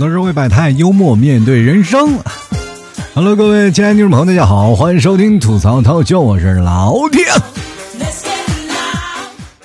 [0.00, 2.18] 吐槽社会百态，幽默面对人生。
[3.12, 7.22] Hello，各位亲爱的听众朋友，大家好，欢迎收听吐槽涛秀，我是老铁。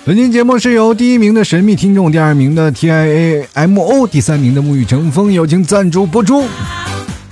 [0.04, 6.44] 本期节目是由第一名的神秘听众、第二名的 TIAMO、第三名的沐浴成风友情赞助播出。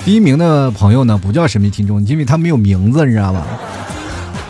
[0.02, 3.46] 第一名的朋友呢，不叫神秘听众，因为他没有名字，你知道吧？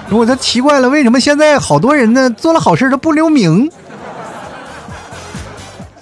[0.08, 3.68] 如果他奇怪了，为什么现在好多人呢做了好事都不留名？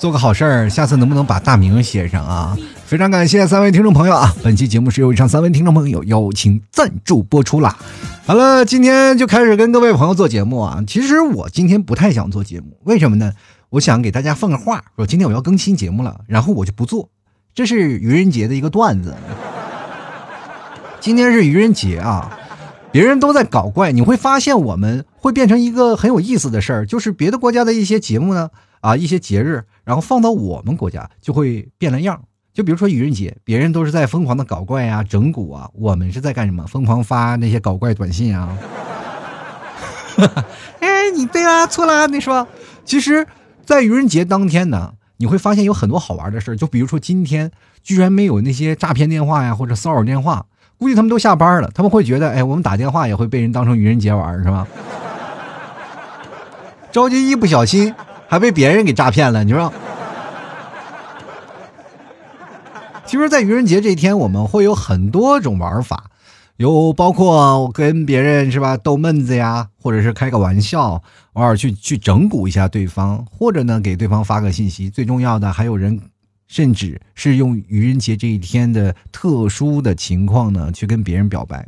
[0.02, 2.58] 做个好事儿，下次能不能把大名写上啊？
[2.86, 4.34] 非常感谢三位听众朋友啊！
[4.42, 7.78] 本期节目是由以上三位听众朋友友情赞助播出啦。
[8.26, 10.82] 好了，今天就开始跟各位朋友做节目啊。
[10.88, 13.32] 其实我今天不太想做节目，为什么呢？
[13.70, 17.08] 我想给大家放个话，说今天我要更新节目了，然后我就不做。
[17.54, 19.14] 这是愚人节的一个段子。
[20.98, 22.36] 今天是愚人节啊，
[22.90, 28.50] 别人都在搞怪，你会发现我们会变成一个很有意思的事儿，就是别的国家的一些节目呢。
[28.82, 32.20] 啊，一些节日，然后放到我们国家就会变了样。
[32.52, 36.66] 就比如说愚人节，别人都是在疯狂的搞怪呀、整蛊啊，我们是在干什么？
[36.66, 38.58] 疯狂发那些搞怪短信啊。
[40.80, 42.46] 哎，你对啊，错了，你说。
[42.84, 43.26] 其实，
[43.64, 47.50] 在愚人节当天呢，你会发现有很多好玩的事就比如说今天
[47.82, 50.44] 居然没有那些诈骗电话呀或者骚扰电话，
[50.76, 54.66] 估计他们都下班了，他们会觉得，哎，我们打电话也会被人当成愚人节玩，是吧？
[56.92, 57.94] 着急一不小心。
[58.32, 59.70] 还被别人给诈骗了，你说？
[63.04, 66.04] 其实，在愚人节这一天，我们会有很多种玩法，
[66.56, 71.02] 有包括跟别人是吧逗闷子呀，或者是开个玩笑，
[71.34, 74.88] 偶尔去去整蛊一下对方，或者呢给对方发个信息。
[74.88, 76.00] 最重要的，还有人。
[76.52, 81.66] 甚至是用愚人节这一天的特殊的情况呢，去跟别人表白。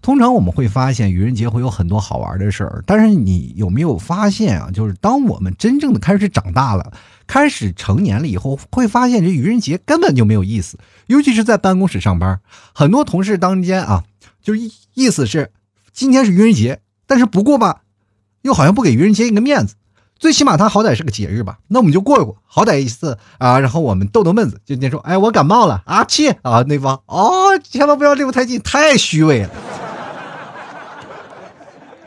[0.00, 2.84] 通常我们会发现，愚人节会有很多好玩的事儿。
[2.86, 4.70] 但是你有没有发现啊？
[4.72, 6.92] 就是当我们真正的开始长大了，
[7.26, 10.78] 开始成年了以后，会发现这愚人节根本就没有意思。
[11.08, 12.40] 尤其是在办公室上班，
[12.72, 14.04] 很多同事当间啊，
[14.40, 15.50] 就意意思是
[15.92, 17.82] 今天是愚人节，但是不过吧，
[18.42, 19.74] 又好像不给愚人节一个面子。
[20.20, 29.50] 最起码他好歹是个节日吧，那我们就过一过，好歹一次啊，然后我们逗逗闷子，就那说，哎，我感冒了啊，气啊，对方哦，千万不要离我太近，太虚伪了。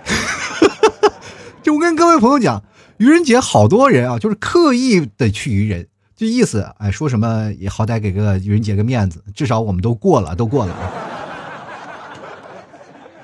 [1.63, 2.61] 就我跟各位朋友讲，
[2.97, 10.75] 愚人节好多人啊，就是刻意的去愚人，就意思哎，说什么也好歹给个愚人节个面子，至少我们都过了，都过了。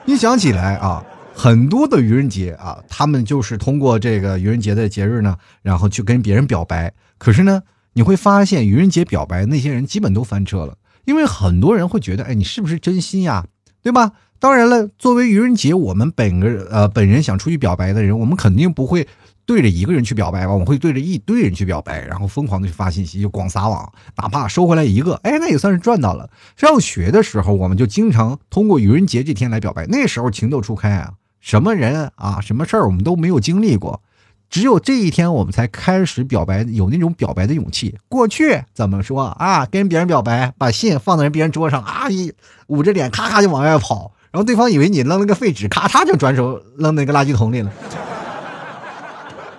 [0.05, 1.05] 你想起来啊。
[1.39, 6.93] 很多的愚人节啊，他们就是通过这个愚人节的节日呢，然后去跟别人表白。
[7.17, 7.63] 可是呢，
[7.93, 13.45] 你会发现愚人节表白那些人基本都翻车了，因为很多人会觉得，哎，你是不是真心呀？
[13.81, 14.11] 对吧？
[14.37, 19.07] 当然了，作为愚人节，我们本个呃本人想出去表白的人，我们肯定不会
[19.45, 20.53] 对着一个人去表白吧？
[20.53, 26.29] 我会对着一堆人去表白，然后疯狂的去发信息，就广撒网，哪怕收回来一个，哎，那也算是赚到了。
[26.57, 31.13] 上学的时候，我们就经常通过愚人节这天来表白，那时候情窦初开啊。
[31.39, 34.01] 什么人啊，什么事儿我们都没有经历过，
[34.49, 37.95] 只有这一天我们才开始表白，有那种表白的勇气。
[38.07, 39.65] 过去怎么说啊？
[39.65, 42.33] 跟别人表白，把信放在别人桌上啊，一
[42.67, 47.71] 捂着脸，咔咔就往外跑，然后对方以为你扔了个废纸，咔嚓就转手扔那个垃圾桶里了，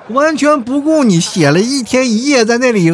[0.08, 2.90] 完全不顾你写了一天一夜在那里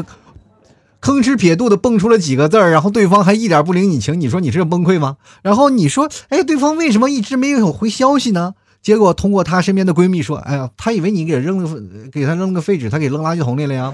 [1.01, 5.17] 吭哧撇肚的蹦出了几个字儿，然后对方还一点不领你情，你说你是崩溃吗？
[5.43, 8.55] 然后你说，哎，对方为什么一直没有回消息呢？
[8.87, 11.69] 结果通过她身边的闺蜜说：“哎呀，她以为你给扔了，
[12.13, 13.93] 给她扔了个废纸，她给扔垃圾桶里了呀。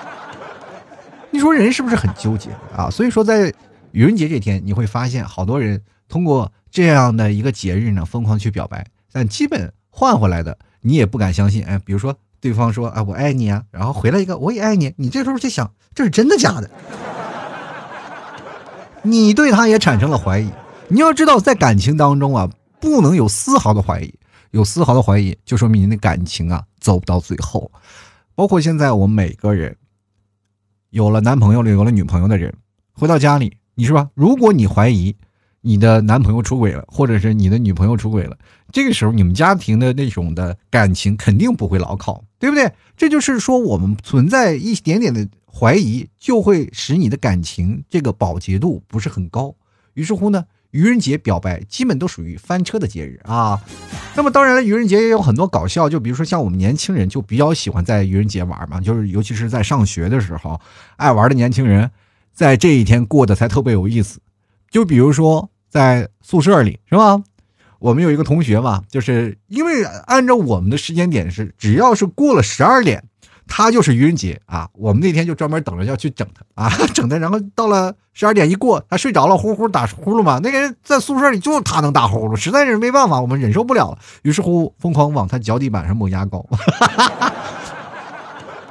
[1.30, 2.88] ”你说人是不是很纠结啊？
[2.88, 3.52] 所以说，在
[3.92, 5.78] 愚人节这天，你会发现好多人
[6.08, 8.82] 通过这样的一个节日呢，疯狂去表白，
[9.12, 11.62] 但基本换回来的你也不敢相信。
[11.66, 16.70] 哎，比如说对方说：“啊，我爱你啊。”然后回来一个“我也爱你”，你这时候就想，这是真的假的？
[19.04, 20.50] 你对他也产生了怀疑。
[20.88, 22.48] 你要知道，在感情当中啊。
[22.80, 24.14] 不能有丝毫的怀疑，
[24.50, 27.70] 有丝毫的怀疑就说明你的感情啊走不到最后。
[28.34, 29.76] 包括现在我们每个人
[30.90, 32.54] 有了男朋友了、有了女朋友的人，
[32.92, 34.10] 回到家里，你是吧？
[34.14, 35.16] 如果你怀疑
[35.62, 38.36] 你的男朋友出轨了，或者是你的女朋友出轨了，
[38.70, 42.70] 这个时候你们家庭的那种的感情肯定不会牢靠，对不对？
[42.96, 49.54] 这就是说，我们存在一点点的怀疑，就会使你的感情这个保洁度不是很高。
[49.94, 50.44] 于是乎呢？
[50.76, 53.58] 愚人节表白基本都属于翻车的节日啊，
[54.14, 60.60] 那么当然了，愚人节也有很多搞笑，就比如说像我们年轻人就比较喜欢在愚人节玩嘛，就是尤其是在上学的时候，
[60.96, 61.90] 爱玩的年轻人
[62.34, 64.20] 在这一天过得才特别有意思。
[64.70, 67.22] 就比如说在宿舍里是吧？
[67.78, 73.02] 我们有一个同学嘛，就是因为按照我们的时间点是，只要是过了十二点，
[73.48, 74.68] 他就是愚人节啊！
[74.74, 77.16] 我们那天就专门等着要去整他 啊，整他。
[77.16, 80.40] 然后到了十二点一过，他睡着了，呼呼打呼噜嘛。
[80.42, 83.98] 那个人在宿舍里就他能打呼噜，实在是没办法，我们忍受不了了。
[84.22, 86.44] 于是乎，疯狂往他脚底板上抹牙膏。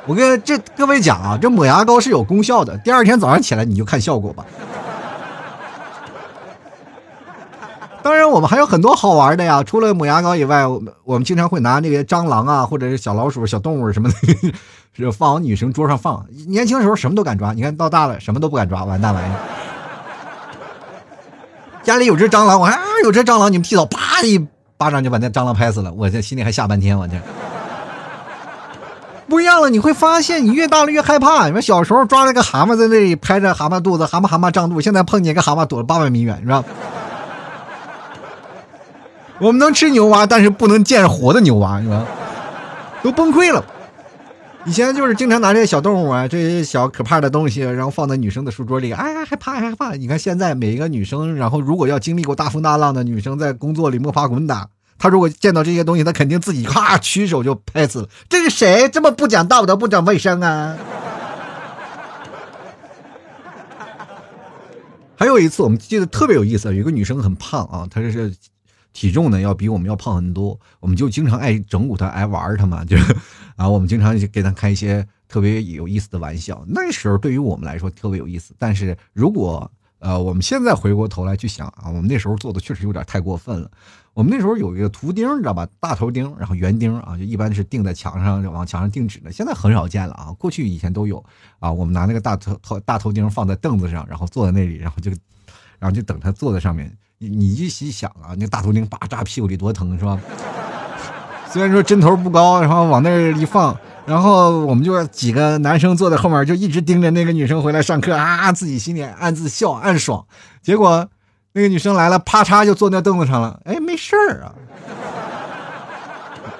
[0.07, 2.77] 我跟这各位讲啊，这抹牙膏是有功效的。
[2.79, 4.45] 第二天早上起来你就看效果吧。
[8.05, 9.63] 当然，我们还有很多好玩的呀。
[9.63, 14.15] 除了抹牙膏以外，我们我们经常会拿那个蟑螂啊，或者是小老鼠、小动物什么的，
[14.93, 16.23] 是 放往女生桌上放。
[16.47, 19.39] 年轻的时候什么都敢抓，你看到大了什么都不敢抓，完蛋玩意儿。
[21.81, 24.37] 家里有只蟑螂，我还啊有只蟑螂，你们提早啪一
[24.77, 27.15] 巴掌就把那蟑螂拍死了，我这心里还吓半天，我这。
[29.27, 31.47] 不一样了，你会发现你越大了越害怕。
[31.47, 36.63] 你说小时候抓了个蛤蟆在那里拍着蛤蟆肚子，蛤蟆蛤蟆胀肚，现在碰见一个蛤蟆躲了八百米远，是吧？
[39.39, 42.05] 我们能吃牛蛙，但是不能见活的牛蛙，是吧？
[43.03, 43.63] 都崩溃了。
[44.65, 49.91] 以前就是经常拿这些小动物啊，这些小可怕的东西，然后放在女生的书桌里，哎，害怕害怕。
[49.91, 54.67] 你看现在每一个女生，然后如果要经历过大风大浪的女生，在工作里摸爬滚打。
[54.97, 58.09] 她如果见到这些东西，她肯定自己咔屈手就拍死了。
[58.27, 60.75] 这是谁这么不讲道德、不讲卫生啊？
[65.17, 68.33] 还有一次，我们记得特别有意思，有一个女生很胖啊，她是
[68.95, 72.95] 体重呢要比我们要胖很多，我们就经常爱整蛊他、爱玩他嘛，就
[73.57, 76.63] 啊，我们经常给他开一些特别有意思的玩笑。
[76.65, 79.69] 那时候对于我们来说特别有意思，但是如果
[79.99, 83.69] 呃我们现在回过头来去想啊，我们那时候做的确实有点太过分了。
[84.13, 85.67] 我们那时候有一个图钉，你知道吧？
[85.81, 89.29] 大头钉，然后圆钉啊，就一般是钉在墙上，往墙上钉纸的。
[89.29, 91.21] 现在很少见了啊，过去以前都有
[91.59, 91.69] 啊。
[91.69, 95.11] 我们拿那个大头头大头钉放在凳子上，然后坐在那里，然后就，
[95.79, 96.97] 然后就等他坐在上面。
[97.17, 100.19] 你你一细想啊，那大头钉叭扎屁股里多疼是吧？
[101.51, 110.25] 虽然说针头不高，然后往那一放，然后我们就几个男生坐在后面，就一直盯着那个女生回来上课啊，自己心里暗自笑暗爽。
[110.61, 111.07] 结果。
[111.57, 113.57] 那个女生来了，啪嚓就坐那凳子上了。
[113.63, 114.51] 哎，没事儿啊。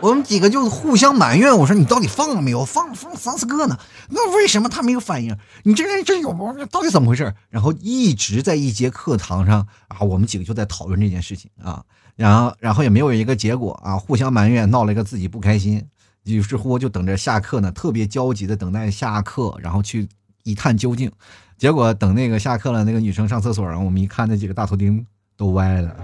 [0.05, 2.63] 我们几个就互相埋怨，我说你到底放了没有？
[2.63, 3.79] 放放三四个呢，
[4.09, 5.35] 那为什么他没有反应？
[5.63, 7.33] 你这人真有毛病，到底怎么回事？
[7.49, 11.83] 然后一直在一节课堂上啊，我们几个就在讨论这件事情啊，
[12.15, 15.83] 然后然后也没有一个结果啊，互相埋怨，闹了一个自己不开心。
[16.25, 20.07] 于是乎就等着下课呢，特别焦急的等待下课，然后去
[20.43, 21.11] 一探究竟。
[21.57, 25.03] 结果等那个下课了，那个女生上厕所，然后我们一看，那几个大头钉
[25.35, 25.95] 都歪了。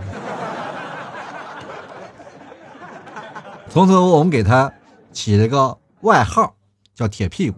[3.71, 4.69] 从此我们给他
[5.13, 6.53] 起了个外号，
[6.93, 7.57] 叫“铁屁股”。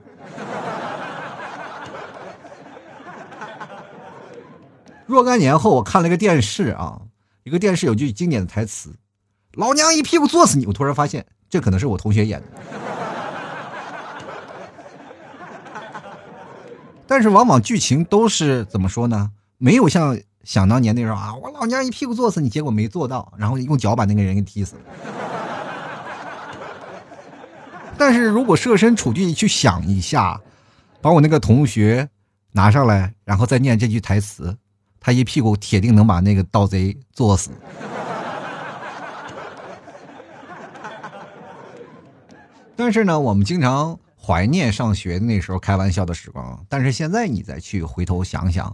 [5.07, 7.01] 若干年后，我看了个电视啊，
[7.43, 8.95] 一个电视有句经典的台词
[9.57, 12.47] ：“老娘一屁股坐死你！”我突然发现，这可能是我同学演的。
[17.07, 19.31] 但是往往剧情都是怎么说呢？
[19.57, 24.81] 没有像想当年那时候啊，我老娘一屁股坐死你，结果没做到，然后用脚把那个人给踢死了。
[27.97, 30.39] 但是如果设身处地去想一下，
[31.01, 32.09] 把我那个同学
[32.51, 34.57] 拿上来，然后再念这句台词，
[34.99, 37.51] 他一屁股铁定能把那个盗贼坐死。
[42.75, 43.99] 但是呢，我们经常。
[44.25, 48.73] 怀念上学那时候开玩笑的时光，但是现在你再去回头想想，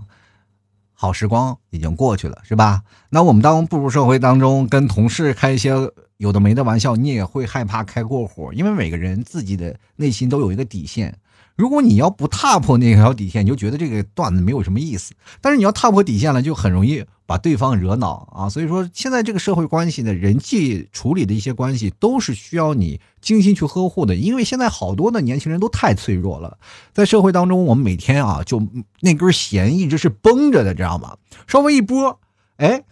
[0.93, 2.83] 好时光已经过去了，是吧？
[3.09, 5.73] 那我们当步入社会当中，跟同事开一些
[6.19, 11.17] 有的没的玩笑，你也会害怕开过火，因为每个人自己的内心都有一个底线。
[11.55, 15.13] 如果你要不踏破那条底线，你就觉得这个段子没有什么意思。
[15.39, 18.49] 但是你要踏破底线了，就很容易把对方惹恼啊。
[18.49, 24.13] 所以说，现在这个社会关系的人际处理的一些关系，都是需要你精心去呵护的。
[24.13, 26.57] 因为现在好多的年轻人都太脆弱了，
[26.91, 28.61] 在社会当中，我们每天啊，就
[28.99, 31.15] 那根弦一直是绷着的，知道吗？
[31.47, 32.19] 稍微一拨，
[32.57, 32.83] 哎，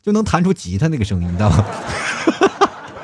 [0.00, 1.64] 就能弹出吉他那个声音，你知道吗？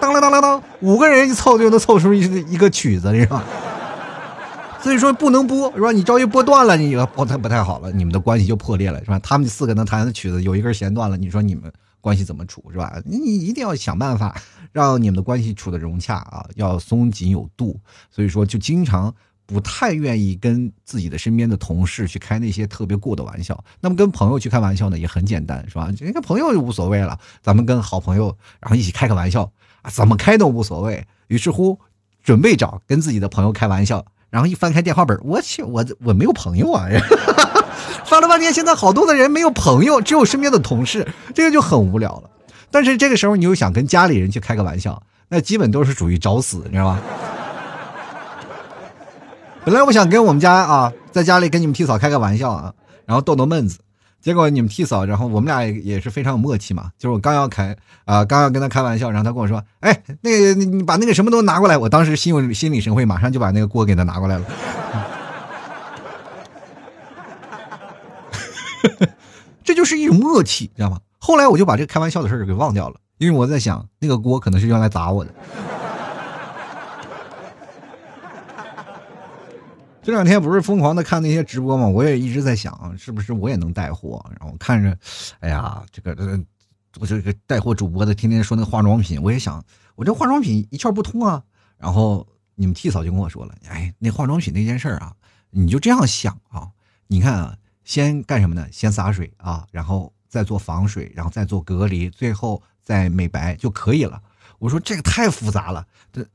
[0.04, 2.20] 当啷当啷当，五个人一凑就能凑出一
[2.52, 3.44] 一个曲子，知道吗？
[4.82, 5.92] 所以说不能播是吧？
[5.92, 9.18] 你着急播断了，你不太不太好了，你们的关系就破裂了是吧？
[9.20, 13.00] 他们四个能弹的曲子有一根弦断了，你说你们关系怎么处是吧？
[13.06, 14.36] 你一定要想办法
[14.72, 17.80] 让你们的关系处的融洽啊，要松紧有度。
[18.10, 19.14] 所以说就经常
[19.46, 23.64] 不太愿意跟自己的身边的同事去开那些特别过的玩笑。
[23.80, 25.90] 那么跟朋友去开玩笑呢，也很简单是吧？
[25.96, 29.50] 这个朋友就无所谓了，咱们跟好朋友然后一起开个玩笑
[29.90, 31.06] 怎么开都无所谓。
[31.28, 31.78] 于是乎，
[32.22, 34.04] 准备找跟自己的朋友开玩笑。
[34.30, 36.88] 然后一翻开电话本，我去，我我没有朋友啊！
[38.04, 42.28] 翻了半天，现在好多的人没有朋友，只有身边的同事，这个就很无聊了。
[42.70, 46.98] 但是这个时候，你又想跟家里人去开个玩笑，那基本都是属于找死，你知道吧？
[49.64, 52.74] 本来我想跟我们家啊，在家里跟你们替嫂开个玩笑啊，
[53.06, 53.78] 然后逗逗闷子。
[54.24, 56.90] 结果你们替嫂，然后我们俩也是非常有默契嘛。
[56.96, 57.76] 就是我刚要开
[58.06, 64.46] 啊，刚要跟他开玩笑，然后他跟我说：“哎，那个你把那个什么都拿过来。”我当时心有心领神会，马上就把那个锅给他拿过来了。
[69.62, 70.98] 这就是一种默契，知道吗？
[71.18, 75.30] 后来我就把这个开玩笑的事儿给忘掉了，因为我在想，那个锅可能是用来砸我的。
[80.04, 81.88] 这两天不是疯狂的看那些直播吗？
[81.88, 84.22] 我也一直在想，是不是我也能带货？
[84.38, 84.96] 然后看着，
[85.40, 86.44] 哎呀，这个这
[87.00, 91.42] 我这个带货主播的天天说那化妆品，我也想，我这化妆品一窍不通啊。
[91.78, 95.14] 然后你们替嫂就跟我说了，哎，那化妆品那件事儿啊，
[95.48, 96.68] 你就这样想啊，
[97.06, 98.68] 你看啊，先干什么呢？
[98.70, 104.20] 先洒水啊，然后再做防水，然后再做隔离，最后再美白就可以了。
[104.58, 106.26] 我说这个太复杂了，这，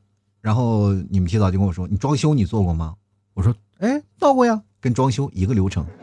[0.41, 2.95] 然后你们替嫂就跟我说，你装修你做过吗？
[3.39, 5.85] 我说，哎，到过呀，跟装修一个流程。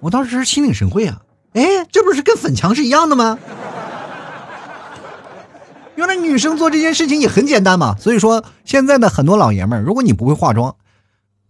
[0.00, 1.20] 我当时心领神会啊，
[1.52, 3.38] 哎，这不是跟粉墙是一样的吗？
[5.96, 7.94] 原来女生做这件事情也很简单嘛。
[7.98, 10.74] 所以说，现在的很多老爷们儿，如果你不会化妆，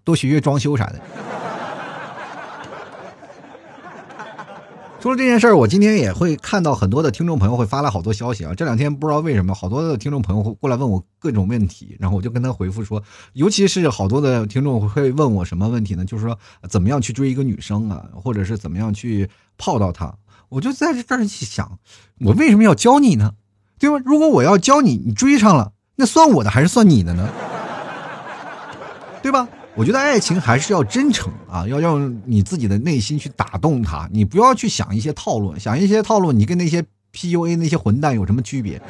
[0.03, 1.01] 多学学装修啥的。
[5.01, 8.53] 除了这件事儿，我今天也会看到很多的听众朋友会发来好多消息啊。
[8.53, 13.01] 这两天不知道为什么，好多的听众朋友会过来问我各种问题，然后我就跟他回复说，
[13.35, 16.05] 尤其是好多的听众会问我什么问题呢？
[16.05, 16.37] 就是说
[16.69, 20.13] 怎么样去追一个女生啊，或者是怎么样去泡到她。
[20.49, 21.79] 我就在这儿去想，
[22.21, 23.35] 我为什么要教你呢？
[23.79, 24.03] 对吧？
[24.05, 27.29] 如果我要教你，你追上了，那算我的还是算你的呢？
[29.23, 29.47] 对吧？
[29.79, 34.09] 我觉得爱情还是要真诚啊，要用你自己的内心去打动他。
[34.13, 38.83] 你不要去想一些套路，想一些套路，你跟那些 PUA 那些混蛋有什么区别？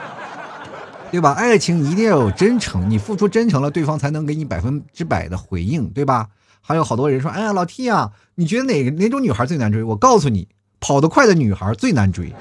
[1.10, 1.32] 对吧？
[1.32, 6.28] 爱情一定要有真诚，你付出真诚了，对方才能给你百分之百的回应，对吧？
[6.60, 10.46] 还有好多人说：“哎呀，老 T 啊，你觉得哪个哪种女孩最难追？”我告诉你，
[10.78, 12.34] 跑得快的女孩最难追，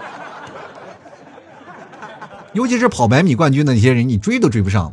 [2.52, 4.92] 尤其是跑百米冠军的那些人，你追都追不上。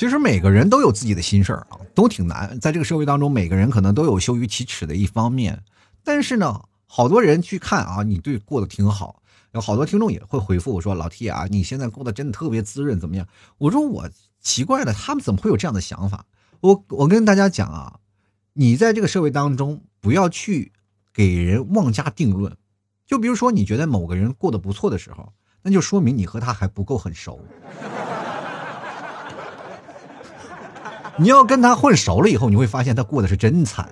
[0.00, 2.58] 其实每个人都有自己的心事儿啊，都挺难。
[2.58, 5.62] 在这个社会当中，每个人可能都有羞于启齿的一方面。
[6.02, 9.20] 但是呢，好多人去看啊，你对过得挺好。
[9.52, 13.28] 有好多听众也会回复我说：“老 T 啊，你现在过得真的特别滋润，怎么样？”
[13.58, 14.08] 我说：“我
[14.40, 16.24] 奇怪了，他们怎么会有这样的想法？”
[16.60, 18.00] 我我跟大家讲啊，
[18.54, 20.72] 你在这个社会当中不要去
[21.12, 22.56] 给人妄加定论。
[23.06, 27.38] 就比如说，你觉得某个人过得不错的时候，那就说明你和他还不够很熟。
[31.20, 33.86] 你要跟他混熟了以后，你会发现他过得是真惨。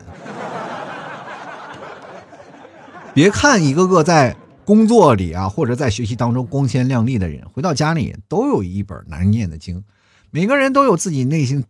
[3.12, 9.84] 别看一个个在工作里啊，或者在学习当中光鲜亮丽的人，回到家里都有一本难念的经。
[10.30, 11.62] 每个人都有自己内心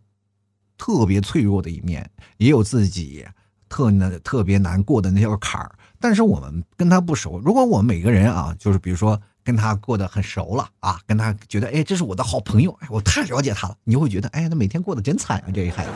[0.77, 3.25] 特别脆弱的一面，也有自己
[3.67, 5.75] 特难、特别难过的那条坎儿。
[5.99, 9.19] 但是我们跟他不熟，如果我们每个人啊，就是比如说。
[9.49, 13.75] 跟他过得很熟了啊，跟他觉得哎，这是我的好朋友，哎，我太了解他了。
[13.83, 15.91] 你会觉得哎，他每天过得真惨啊， 这一孩子，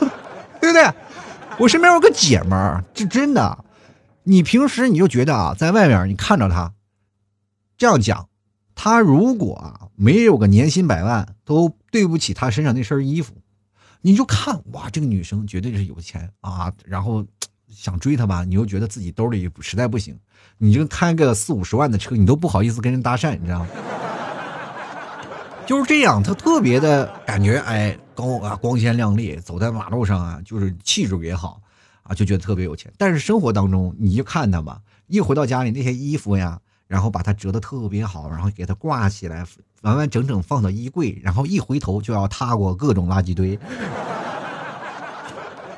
[0.60, 0.92] 对不对？
[1.58, 3.64] 我身边有个姐们儿，这真的，
[4.24, 6.74] 你平时你就觉得啊，在外面你看着他，
[7.78, 8.28] 这样讲，
[8.74, 13.32] 他如果啊没有个年薪百万，都对不起他身上那身衣服。
[14.02, 17.24] 你就看哇，这个女生绝对是有钱啊，然后。
[17.74, 20.18] 想追她吧，你又觉得自己兜里实在不行，
[20.58, 23.66] 你就开个四五十万的车，你都不好意思跟人搭讪，你知道吗？
[25.66, 31.60] 就是这样，他特别的感觉，哎，高啊，光鲜亮丽，走在马路上啊，就是气质也好
[32.02, 32.92] 啊，就觉得特别有钱。
[32.98, 39.46] 但是生活当中，你就看他吧，一回到家里，那些衣服呀，然后把它折的特别好，然后给它挂起来，
[39.82, 43.56] 完完整整放到衣柜，然后一回头就要踏过各种垃圾堆。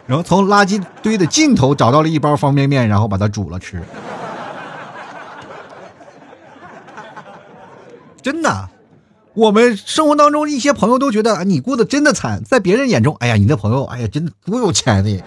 [0.07, 3.83] 然后从垃圾堆的尽头找到了一包方便面，然后把它煮了吃。
[8.21, 8.69] 真的，
[9.35, 15.23] 我们生活当中一些朋友都觉得你过得真的惨，在别人眼中，哎呀，你的朋友，哎呀，真的多有钱呢。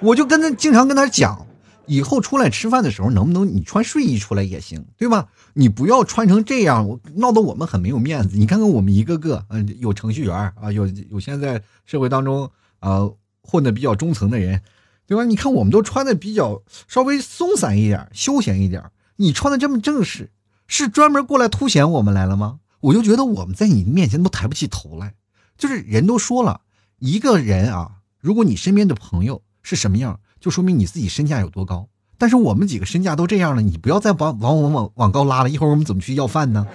[0.00, 1.47] 我就跟他经常跟他讲。
[1.88, 5.28] 以后出来吃饭的时候，能不能你穿睡衣出来也行，对吧？
[5.54, 8.36] 你不要穿成这样，我闹得我们很没有面子。
[8.36, 13.08] 你看看我们一个个，嗯，有程序员啊，有有现在社会当中啊
[13.42, 14.60] 混的比较中层的人，
[15.06, 15.24] 对吧？
[15.24, 18.84] 你看我们都穿的比较稍微松散一点，休闲一点。
[19.16, 20.30] 你穿的这么正式，
[20.66, 22.60] 是专门过来凸显我们来了吗？
[22.80, 25.14] 我就觉得我们在你面前都抬不起头来。
[25.56, 26.60] 就是人都说了，
[26.98, 30.20] 一个人啊，如果你身边的朋友是什么样。
[30.40, 31.86] 就说明你自己身价有多高。
[32.16, 36.66] 但是我们几个身价都这样了，你不要再往往往往往高拉了，一会儿我们怎么去要饭呢？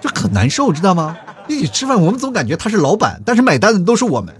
[0.00, 1.16] 就很难受，知道吗？
[1.48, 4.34] 一起吃饭，我们总感觉他是老板，但是买单的都是我们。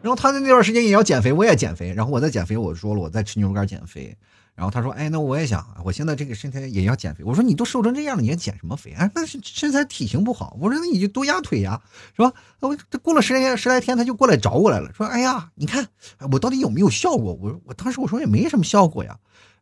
[0.00, 1.92] 然后他在那段时间也要减肥，我也减肥。
[1.92, 4.16] 然后我在减肥，我说了我在吃牛肉干减肥。
[4.54, 8.90] 然后他说：“哎，那我也想，我现在这个身材也要减肥。”我说：“你都瘦成这样了，你还减什么肥？
[8.90, 9.08] 啊？
[9.14, 11.80] 那是身材体型不好。”我说：“那你就多压腿呀，
[12.16, 15.86] 是吧？”我这过了十来十来天，他就过来找我来了，说：“哎呀，你看
[16.32, 19.16] 我到底有没有效果？”我：“我当时我说也没什么效果呀。”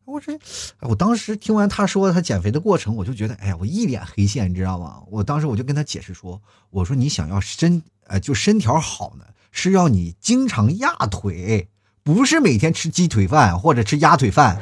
[0.07, 0.35] 我说
[0.81, 5.02] ：“我当时听完他说他减肥的过程，我就觉得，哎呀，我一脸黑线，你知道吗？
[5.11, 6.40] 我当时我就跟他解释说
[6.71, 9.26] ：“我说你想要身呃就身条好呢，
[9.58, 11.66] 是要你经常压腿，
[12.04, 14.58] 不是每天吃鸡腿饭或者吃鸭腿饭。”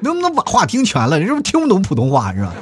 [0.00, 1.20] 能不能把话听全了？
[1.20, 2.52] 你是不是听不懂普通话是吧？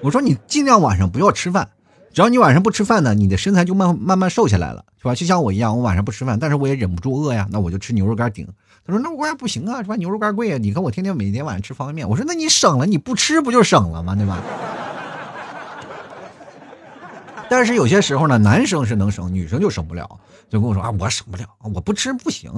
[0.00, 1.68] 我说你尽量晚上不要吃饭，
[2.14, 5.14] 只要你晚上不吃饭呢，你的身材就慢慢慢瘦下来了，是吧？
[5.16, 8.46] 就像我一样，我晚上不吃饭，但是我也忍不住饿呀，那我就吃牛肉干顶。
[8.84, 9.96] 他说那我也不行啊，是吧？
[9.96, 12.08] 牛肉干贵啊，你看我天天每天晚上吃方便面。
[12.08, 14.14] 我说那你省了，你不吃不就省了吗？
[14.14, 14.42] 对吧？
[17.50, 21.44] 但是有些时候呢，男生是能省，女生就省不了，就跟我说啊，我省不了，
[21.74, 22.52] 我不吃不行。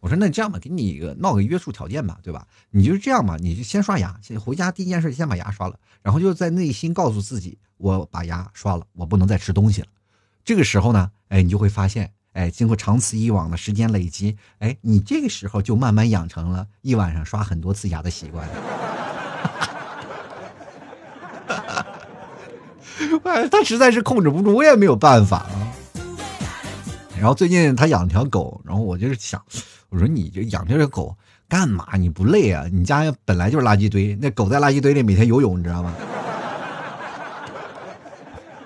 [0.00, 2.46] 我说那这样吧，给你一个闹个约束条件吧，对吧？
[2.70, 9.88] 你就这样吧，你就先刷牙，先回家第一件事先把牙刷了，然后就在内心告诉自己，我把牙刷了，我不能再吃东西了。
[10.44, 18.46] 这个时候呢，哎，你就会发现，哎，经过长此以往的时间累积，哎，你这个时候就慢慢养成了一晚上刷很多次牙的习惯。
[23.24, 25.72] 哎，他实在是控制不住，我也没有办法啊。
[27.18, 29.42] 然后最近他养了条狗，然后我就是想。
[29.88, 31.16] 我说你这养这个狗
[31.48, 31.86] 干嘛？
[31.96, 32.66] 你不累啊？
[32.70, 35.94] 你家本来就是垃圾堆，那狗在垃圾堆里每天游泳，你知道吗？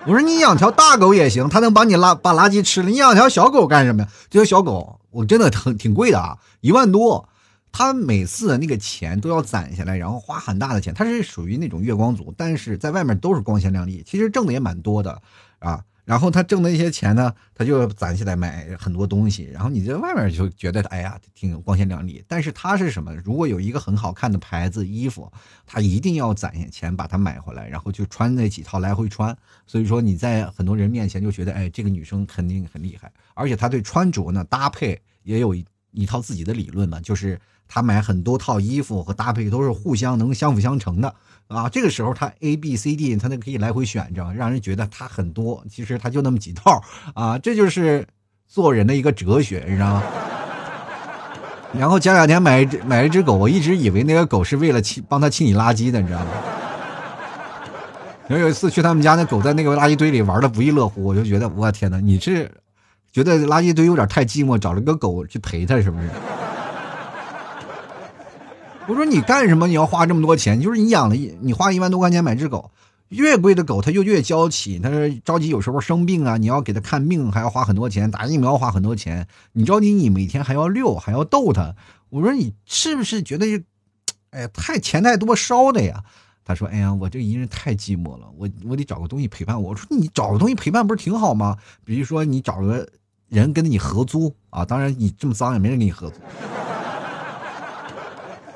[0.06, 2.88] 我说你养条大狗也行，它能把你拉把垃圾吃了。
[2.88, 4.08] 你养条小狗干什么呀？
[4.30, 7.28] 这条小狗我真的挺挺贵的啊，一万多。
[7.70, 10.92] 它每次那个钱都要攒下来，然后花很大的钱。
[10.94, 15.20] 它是属于那种月光族，但是在外面都是光鲜亮丽，其实挣的也蛮多的
[15.58, 15.80] 啊。
[16.10, 19.44] 然后他挣的一些钱呢，他就攒起来买很多东西。
[19.52, 22.20] 然后你在外面就觉得，哎呀，挺光鲜亮丽。
[22.26, 23.14] 但是他是什么？
[23.14, 25.30] 如果有一个很好看的牌子衣服，
[25.64, 29.36] 他一定要攒下钱把它买回来，然后就穿那几套来回穿。
[29.68, 33.12] 所以说你在很多人面前就觉得，哎，这个女生肯定很厉害。
[33.34, 41.14] 而且他对穿着呢搭配也有一一套自己的理论嘛，就是他买很多套衣服和搭配都是互相能相辅相成的。
[41.50, 44.32] 啊，这个时候他 A B C D 他那可以来回选，知道吗？
[44.32, 46.80] 让人觉得他很多，其实他就那么几套
[47.12, 48.06] 啊，这就是
[48.46, 50.02] 做人的一个哲学，你知道吗？
[51.72, 56.26] 然后前两天买一只买了一只狗，我一直以为那个狗是为了清帮他清理垃圾的，你知道吗？
[58.28, 62.48] 然后有一次去他们家，那狗在那个垃圾堆里玩的不亦乐乎，我就觉得我天哪，你是
[63.10, 66.08] 觉得垃圾堆有点太寂寞，找了个狗去陪他，是不是？
[68.90, 69.68] 我说你干什么？
[69.68, 70.60] 你要花这么多钱？
[70.60, 72.72] 就是你养了一，你花一万多块钱买只狗，
[73.10, 74.90] 越贵的狗它就越娇气，它
[75.24, 81.72] 着急有时候生病啊，你要给它看病还要花很多钱，打疫苗花很多钱，你着急你每天还要遛还要逗它。
[82.08, 83.62] 我说你是不是觉得，
[84.30, 86.02] 哎，太钱太多烧的呀？
[86.44, 89.70] 他说，哎呀，我这一个人太寂寞了，我我得找个东西陪伴我。
[89.70, 91.56] 我说你找个东西陪伴不是挺好吗？
[91.84, 92.88] 比如说你找个
[93.28, 96.16] 人跟你合租啊，当然你这么脏也没人跟你合租。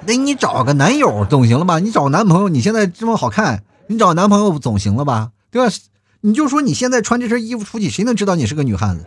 [0.06, 1.78] 那你找个男友总行了吧？
[1.78, 5.30] 你找个男朋友，你现在这么好看，你找男朋友总行了吧？
[5.50, 5.72] 对吧？
[6.20, 9.04] 你就说你现在穿这身衣服出去，谁能知道你是个女汉子？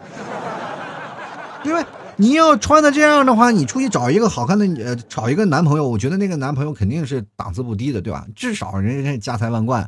[1.64, 1.88] 对吧？
[2.16, 8.26] 你要穿的这样的话，你出去找一个好看的，呃，找一个男朋友，我觉得那个男朋友肯定是档次不低的，对吧？
[8.36, 9.88] 至少人家家财万贯。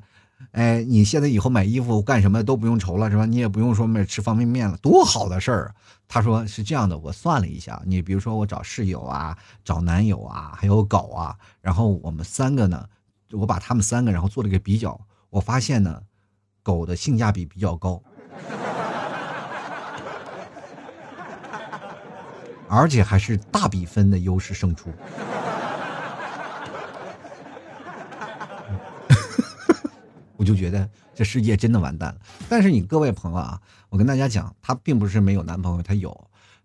[0.52, 3.26] 哎，你现在以后买衣服干什么都不用愁了，是吧？
[3.26, 5.76] 你也不用说买吃方便面了，多好的事儿！
[6.08, 12.84] 他说是这样的，我算了一下，你比如说我找室友啊，找男友啊，还有狗啊，然后我们三个呢，
[13.32, 15.00] 我把他们三个然后做了个比较，
[15.30, 16.02] 我发现呢，
[16.64, 18.02] 狗的性价比比较高，
[22.68, 24.90] 而且还是大比分的优势胜出。
[30.40, 32.22] 我就觉得这世界真的完蛋了。
[32.48, 36.18] 但是你各位朋友啊，我跟大家讲，她并不是没有男朋友，她有，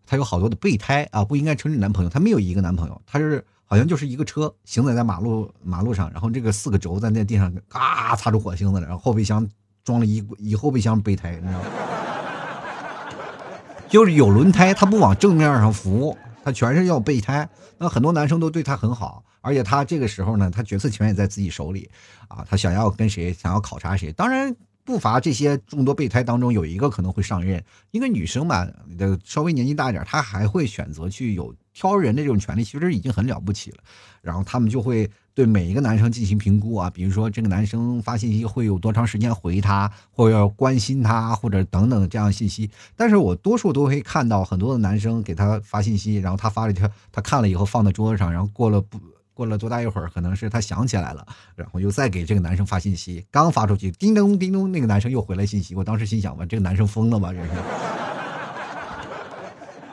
[0.07, 2.09] 她有好多的备胎啊，不应该称之男朋友。
[2.09, 9.45] 她没有一个男朋友，她是好像就是一个车行走在马路马路上，然后这个四个轴在那地上嘎擦出火星子了，然后后备箱
[9.83, 11.67] 装了一一后备箱备胎，你知道吗？
[13.91, 17.49] 就是有轮胎，他不往正面上扶，他全是要备胎。
[17.79, 19.25] 那很多男生都对她很好。
[19.47, 21.91] 而且他这个时候呢，他决策权也在自己手里
[22.35, 24.55] 啊，他想要跟谁，想要考察谁，当然。
[24.87, 28.67] 不乏这些众多备胎当中有一个可能会上任，因为女生嘛，
[28.99, 33.79] 的稍微年纪大一点，她还会选择去有挑人的这种权利，其实已经很了不起了。
[34.21, 42.71] 然后他们就会对每一个男生进行评估啊，比如说这个男生发信息会有多长时间回他，或者要关心他，或者等等这样信息。
[42.95, 49.01] 但是我多数都会看到很多的男生给他发信息，然后他发了一条，他看了以后放在桌子上，然后过了不。
[49.35, 53.27] 过了多大一会儿，可能是他想起来了，然后又再给这个男生发信息。
[53.33, 55.75] 刚发出去，叮咚叮咚，那个男生又回来信息。
[55.75, 57.33] 我当时心想吧，这个男生疯了吧？
[57.33, 57.51] 这是。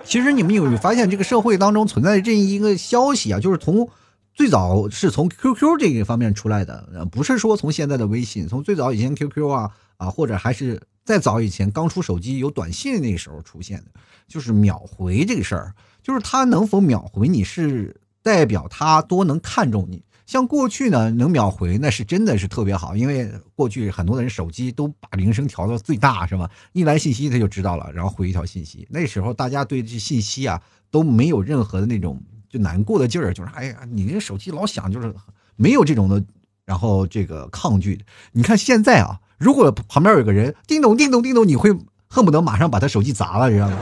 [0.06, 3.90] 其实你们有没有发现，这个社会当中存在这一个消息啊，就是从
[4.36, 13.86] 最早是从 QQ 这个方面出来的，不是说从现在的微信，从最早以前 QQ 啊啊，或者还是再早以前刚出手机有短信那个时候出现的，
[14.28, 15.74] 就是秒回这个事儿，
[16.04, 18.00] 就是他能否秒回你是。
[18.24, 26.50] 代表他多能看重你，像过去呢，能秒回那是真的是特别好，因为过去很多的人手机都把铃声调到最大，是吧？
[26.74, 28.88] 一来信息他就知道了，然后回一条信息。
[28.90, 35.14] 那时候大家对这信息啊都没有任何的那种就难过的劲儿，就是哎呀，你这手机老响，就是
[35.56, 36.24] 没有这种的，
[36.66, 38.00] 然后这个抗拒。
[38.34, 41.72] 你看现在啊，如果旁边有个人叮咚叮咚叮咚，你会
[42.08, 43.78] 恨不得马上把他手机砸了，知道吗？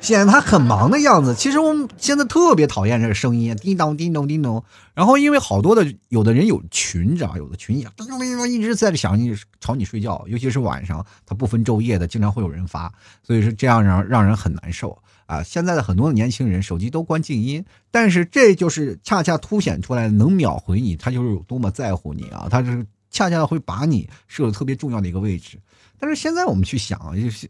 [0.00, 1.34] 显得他很忙的样子。
[1.34, 4.62] 其实我们现在特别讨厌这个声音，叮当叮咚叮咚。
[4.94, 10.24] 然后因为好多的有的人有群，知道有的群也叮咚叮咚一直在这响，你吵你睡觉。
[10.26, 15.42] 尤其是晚上，他不分昼夜的，经常会有人发，所以说这样让让人很难受啊。
[15.42, 22.46] 现在的很多的年轻人手机都关静音，但是这就是恰恰凸显出来能秒回你，他就是有多么在乎你啊。
[22.50, 25.58] 他是恰恰会把你设的特别重要的一个位置。
[25.98, 27.48] 但是现在我们去想，就是。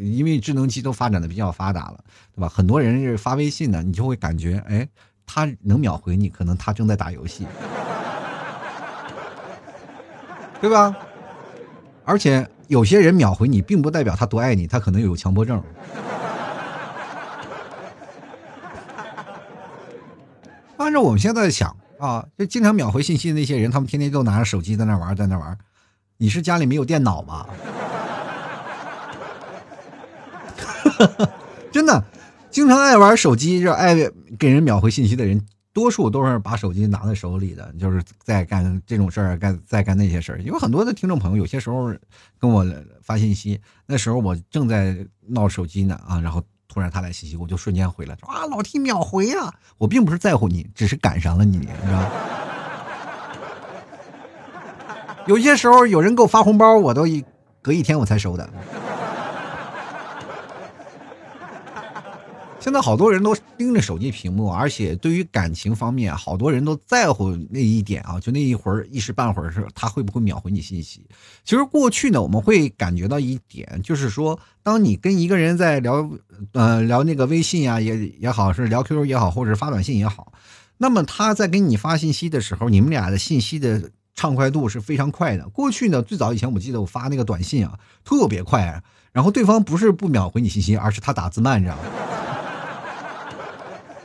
[0.00, 2.48] 因为智能机都发展的比较发达了，对吧？
[2.48, 4.88] 很多人是发微信呢，你就会感觉，哎，
[5.26, 7.46] 他能秒回你，可能他正在打游戏，
[10.60, 10.96] 对吧？
[12.04, 15.62] 而且有些人秒回你，并不代表他多爱你，他可能有强迫症。
[20.76, 25.58] 按照我们现在想啊，就经常秒回信息的那些人，他们天天都拿着手机在那玩，在那玩。
[26.18, 27.46] 你是家里没有电脑吗？
[31.72, 32.02] 真的，
[32.50, 33.94] 经常爱玩手机就爱
[34.38, 40.40] 给人秒回信息的人，多数都是把手机拿在手里的，就是在干这种事儿，干在干那些事儿。
[40.42, 41.92] 有很多的听众朋友，有些时候
[42.38, 42.64] 跟我
[43.02, 49.52] 发信息，那时候我正在闹手机呢啊，然后突然他来信息，我就瞬间回了，说啊，老 T 秒回呀！
[49.76, 52.10] 我并不是在乎你，只是赶上了你，你知道。
[55.26, 57.24] 有些时候有人给我发红包，我都一
[57.60, 58.48] 隔一天我才收的。
[62.58, 71.06] 现在好多人都盯着手机屏幕，而且对于感情方面，好多人都在乎那一点啊，就那一会儿一时半会儿是他会不会秒回你信息。
[71.44, 76.10] 其实过去呢，我们会感觉到一点，就是说，当你跟一个人在聊，
[76.52, 80.32] 呃，聊那个微信啊，也也好，是聊 QQ 也好，或者发短信也好，
[80.78, 85.48] 那么他在给你发信息的时候，你们俩的信息的畅快度是非常快的。
[85.50, 91.82] 过去呢，最早以前我记得我发那个短信啊，特别快，然后对方不是不秒回你信息，而是他打字慢，你知道吗？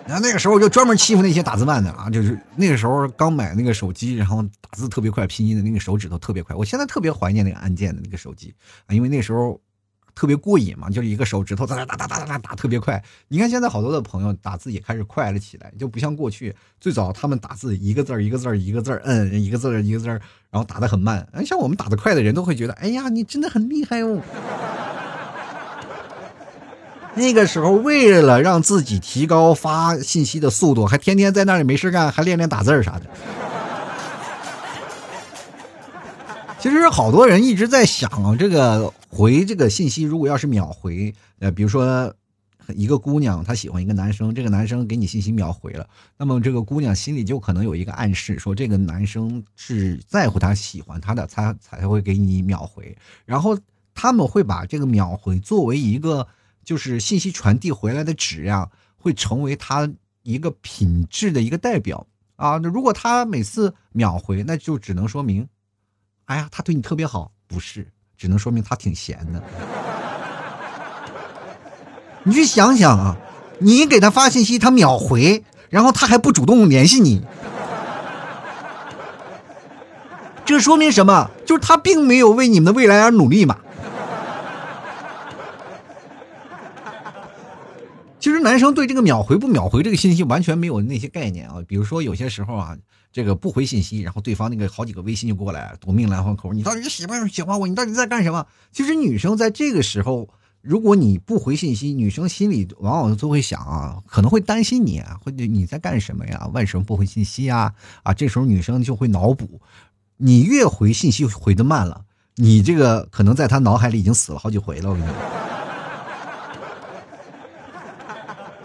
[0.08, 6.56] 然后那个时候就专门欺负那些打字慢的啊，就是那个时候刚买那个手机，然后打字特别快，拼音的那个手指头特别快。
[6.56, 8.54] 我现在特别怀念那个按键的那个手机
[8.88, 9.62] 啊，因为那时候
[10.14, 13.02] 特别过瘾嘛，就是一个手指头哒哒哒哒哒哒哒打特别快。
[13.30, 20.20] 你看现在好多的朋友打字也开始快了起来，就不像过去最早他们打字一个字一个字一个字儿摁一个字一个字，然
[20.54, 21.26] 后打的很慢。
[21.46, 24.22] 像我们打的快的人都会觉得，哎呀，你真的很厉害哦。
[27.14, 33.06] 那个时候，为了让自己提高发信息的速度，还天天在那里没事干，还练练打字啥的。
[36.58, 42.14] 其实好多人一直在想，这个回这个信息，如果要是秒回，呃，比如说
[42.70, 45.86] 一个姑娘她喜欢一个男生，这个男生给你信息秒回了，
[46.18, 52.96] 那么这个姑娘心里就可能有一个暗示，说这个男生是在乎她、喜欢她的，才才会给你秒回。
[53.26, 53.58] 然后
[53.94, 56.26] 他们会把这个秒回作为一个。
[56.64, 59.90] 就是信息传递回来的质量会成为他
[60.24, 62.58] 一个品质的一个代表啊！
[62.58, 65.48] 如果他每次秒回，那就只能说明，
[66.26, 69.44] 哎呀，他对你特别好，不是，只能说明他挺闲的。
[72.24, 73.18] 你去想想啊，
[73.60, 77.24] 你给他发信息，他秒回，然后他还不主动联系你，
[80.46, 81.32] 这说明什么？
[81.46, 83.58] 就是他并没有为你们的未来而努力嘛。
[88.32, 91.58] 其实男生对这个秒回不秒回这个信息完全没有那些概念啊。
[91.68, 92.78] 比如说有些时候啊，
[93.12, 97.68] 这个不回信息，然后对方那个好几个微信就过来，夺命连环扣，你到底喜不喜欢我？
[97.68, 98.48] 你到底在干什么？
[98.72, 100.30] 其实女生在这个时候，
[100.62, 106.50] 如果你不回信息，女生心里往往都会想啊，可能会担心你啊，会你在干什么呀？
[106.54, 107.74] 为什么不回信息呀？
[108.04, 109.60] 啊，这时候女生就会脑补，
[110.16, 112.06] 你越回信息回的慢了，
[112.38, 114.90] 你这个可能在她脑海里已经死了好几回了。
[114.90, 115.16] 我跟你讲。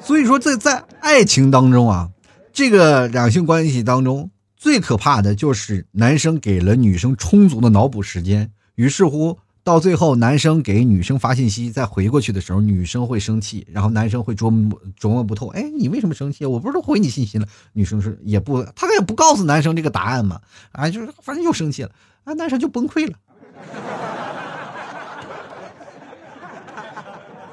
[0.06, 2.10] 所以说，在在爱情当中啊，
[2.52, 16.46] 这个两性关系当中最可怕的就是男生给了女生充足的脑补时间，于是乎到最后，男生给女生发信息再回过去的时候，女生会生气，然后男生会琢磨琢磨不透，哎，你为什么生气？
[16.46, 17.48] 我不是都回你信息了？
[17.72, 20.40] 女生是也不，他也不告诉男生这个答案嘛，
[20.70, 21.90] 啊，就是反正又生气了，
[22.22, 23.18] 啊，男生就崩溃了。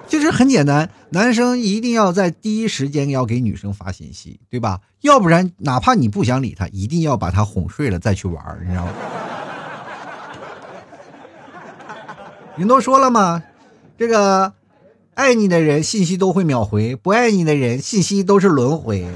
[0.08, 4.82] 其实很简单，男生一定要在第一时间要给女生发信息，对吧？
[5.02, 8.94] 要不然，哪怕你不想理他，一定要把他哄睡了再去玩你知道吗？
[12.56, 13.42] 人都说了嘛，
[13.98, 14.54] 这个
[15.16, 19.08] 爱你的人信息都会秒回，不爱你的人信息都是轮回。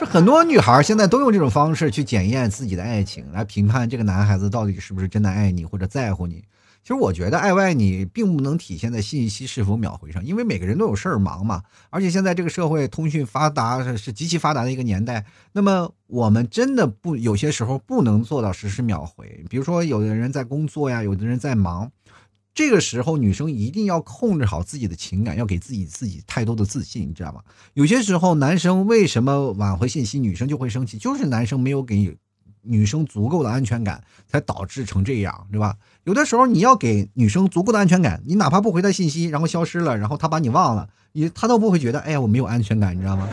[0.00, 6.42] 这很多女孩现在都用这种方式去检验自己的爱情，来评判这个男孩子到底是不是真的爱你或者在乎你。
[6.82, 11.62] 其实我觉得爱不爱你并不能体现在信息是否秒回上，因为每个人都有事儿忙嘛。
[11.90, 19.44] 而且现在这个社会通讯发达是极其发达的一个年代，那么我们真的不有些时候不能做到实时秒回。
[19.48, 21.92] 比如说有的人在工作呀，有的人在忙，
[22.54, 27.42] 这个时候女生一定要控制好自己的情感，要给自己自己太多的自信，你知道吗？
[27.74, 32.18] 有些时候男生为什么挽回信息，女生就会生气，就是男生没有给。
[32.62, 35.76] 女生足够的安全感，才导致成这样，对吧？
[36.04, 43.28] 有的时候你要给女生足够的安全感，你哪怕不回她信息，然后消失了，然后她把你忘了，你她都不会觉得，哎呀，我没有安全感，你知道吗？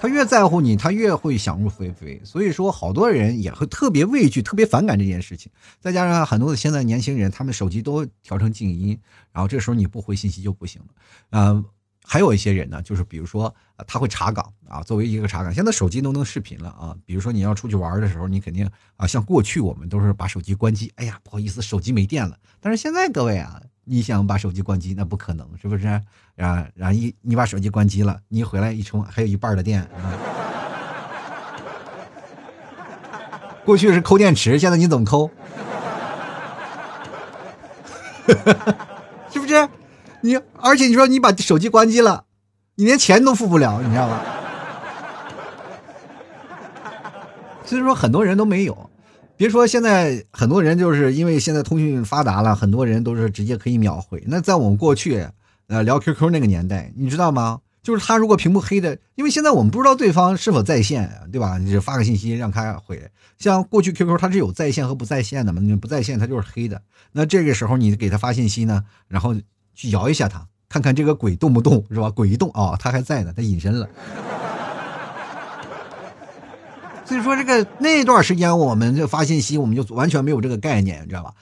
[0.00, 2.20] 她越在乎你，她越会想入非非。
[2.24, 5.50] 所以说，好多人也会特别畏惧、特别反感这件事情。
[5.80, 8.96] 再加上很多的现在年轻人，他们手机都调成静音，
[9.32, 10.80] 然后这时候你不回信息就不行
[11.32, 11.64] 了，
[12.10, 13.54] 还有一些人呢，就是比如说，
[13.86, 15.52] 他会查岗啊，作为一个查岗。
[15.52, 18.66] 现在手机都能视频了啊，比如说你要出去玩的时候，你肯定
[18.96, 22.34] 啊，像过去我们都是把手机关机，哎呀，不好意思，手机没电了。
[22.60, 25.86] 但是现在各位啊，你想把手机关机，那不可能，是不是？
[26.38, 30.16] 啊，然后一你把手机关机了，你回来一充，还有一半的电啊。
[33.66, 35.30] 过去是抠电池，现在你怎么抠？
[39.30, 39.68] 是不是？
[40.20, 42.24] 你而且你说你把手机关机了，
[42.74, 44.20] 你连钱都付不了，你知道吗？
[47.64, 48.90] 所以说很多人都没有，
[49.36, 54.22] 别说现在很多人就是因为现在通讯发达了，很多人都是直接可以秒回。
[54.26, 55.26] 那在我们过去，
[55.68, 57.60] 呃，聊 QQ 那个年代，你知道吗？
[57.82, 61.58] 就是他如果屏幕黑的，因为现在我们不知道对方是否在线，对吧？
[61.58, 63.00] 你就发个信息让他回。
[63.38, 65.60] 像过去 QQ 它是有在线和不在线的嘛？
[65.62, 66.82] 你不在线它就是黑的。
[67.12, 69.36] 那这个时候你给他发信息呢，然后。
[69.78, 72.10] 去摇一下他，看看这个鬼动不动，是吧？
[72.16, 73.88] 鬼一动啊，他还在呢，他隐身了。
[77.06, 81.32] 所以说，这个那段时间我们就发信息，我们就完全没有这个概念，你知道吧？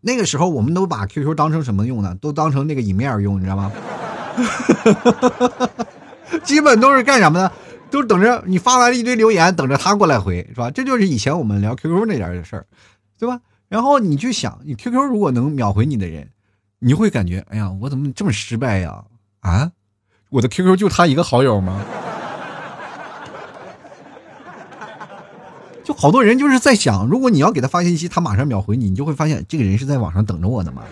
[0.00, 2.16] 那个时候我们都把 QQ 当成什么用呢？
[2.18, 3.70] 都当成那个饮面用，你知道吗？
[6.42, 7.52] 基本都是干什么呢？
[7.90, 10.70] 都等着你发完了一堆留言，等着他过来回，是吧？
[10.70, 12.64] 这就是以前我们聊 QQ 那点的事儿，
[13.18, 13.40] 对吧？
[13.68, 16.30] 然后你去想，你 QQ 如果能秒回你的人。
[16.84, 19.04] 你会感觉，哎呀，我怎么这么失败呀？
[19.38, 19.70] 啊，
[20.30, 21.80] 我的 QQ 就他一个好友吗？
[25.84, 30.82] 就好多人就是在想，如果你要给他发信息，他马上秒回你，你就会发现这个人是在网上等着我的嘛。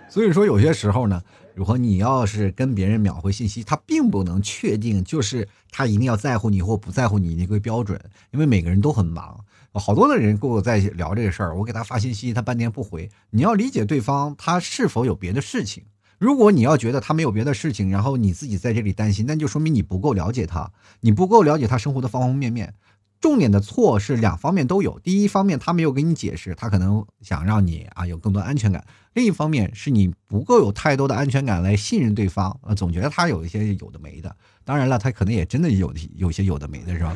[0.10, 1.22] 所以说，有些时候呢，
[1.54, 8.00] 如果你要是跟别人秒回信息，他并不能确定就是他一定要在乎你或不在乎你的一个标准，
[8.32, 9.38] 因为每个人都很忙。
[9.78, 13.08] 好多的人跟我在聊这个事儿，我给他发信息，他半天不回。
[13.30, 15.84] 你要理解对方他是否有别的事情。
[16.18, 22.74] 如果你要觉得他没有别的事情，然后你自己在这里担心，那就说明你不够了解他，你不够了解他生活的方方面面。
[23.20, 24.98] 重点的错是两方面都有。
[24.98, 34.34] 第一方面，他没有给你解释，他可能想让你啊有更多安全感；另一方面，是你不够有太多的安全感来信任对方，呃，总觉得他有一些有的没的。
[34.64, 37.14] 当然了，他可能也真的有有些有的没的，是吧？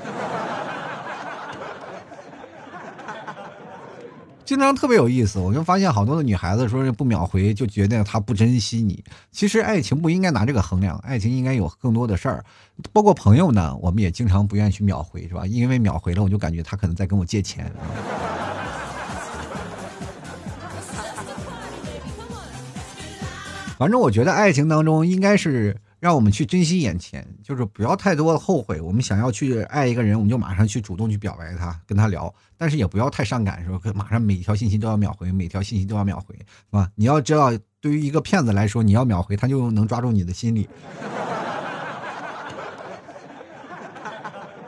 [4.44, 9.02] 经常特别有意思我就发现好多的女孩子说是不秒回就觉得他不珍惜你。
[9.32, 12.44] 其实爱情不应该拿这个衡量爱情应该有更多的事儿。
[12.92, 15.46] 包括朋友呢我们也经常不愿意去秒回是吧？
[15.46, 17.72] 因为秒回了我就感觉他可能在跟我借钱。
[23.78, 28.78] 反正我觉得爱情当中应该是让我们去珍惜眼前，就是不要太多的后悔。
[28.78, 36.90] 我们想要去爱一个人，我们就马上去主动去表白他，跟他聊，但是也不要太伤感，说马上每条信息都要秒回，每条信息都要秒回，是吧？
[36.94, 40.68] 你要知道，对于一个骗子来说，你要秒回，他就能抓住你的心理。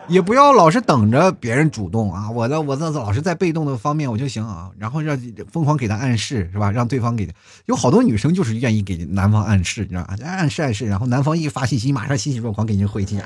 [0.09, 2.31] 也不要老是等着别人主动啊！
[2.31, 5.19] 我的我这老是在被动的方面我就行啊，然后让
[5.51, 6.71] 疯狂给他暗示是吧？
[6.71, 7.29] 让对方给
[7.67, 10.17] 有好多女生就是愿意给男方暗示，你知道吗？
[10.25, 13.21] 暗示暗示，然后男方一发信息，马上欣喜若狂给您回信，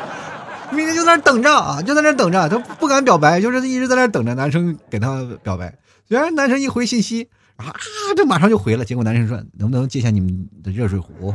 [0.72, 5.74] 明天就在那等着啊，就在那等着，他不敢表白，就是一直在那等着男生给他表白。
[6.06, 7.72] 然后男生一回信息啊，
[8.14, 11.34] 这马上就回了，结果男生说能不能借下你们的热水壶？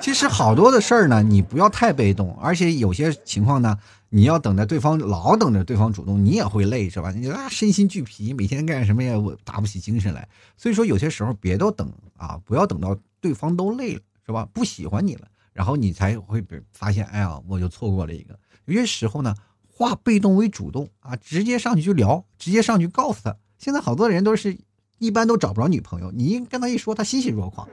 [0.00, 7.10] 其实好多的事儿呢，你不要太被动，而且有些情况呢，你要等着对方老等着对方主动，你也会累，是吧？
[7.10, 10.26] 你啊身心俱疲，每天干什么也打不起精神来。
[10.56, 14.48] 所以说有些时候别都等啊，不要等到对方都累了，是吧？
[14.54, 18.38] 不喜欢你了，然后你才会被发现，哎呀，我就错过了一个。
[18.64, 19.34] 有些时候呢，
[19.70, 23.36] 化被动为主动啊，直接上去就聊，直接上去告诉他。
[23.58, 24.56] 现在好多人都是
[24.98, 27.68] 一般都找不着女朋友，你跟他一说，他欣喜若狂。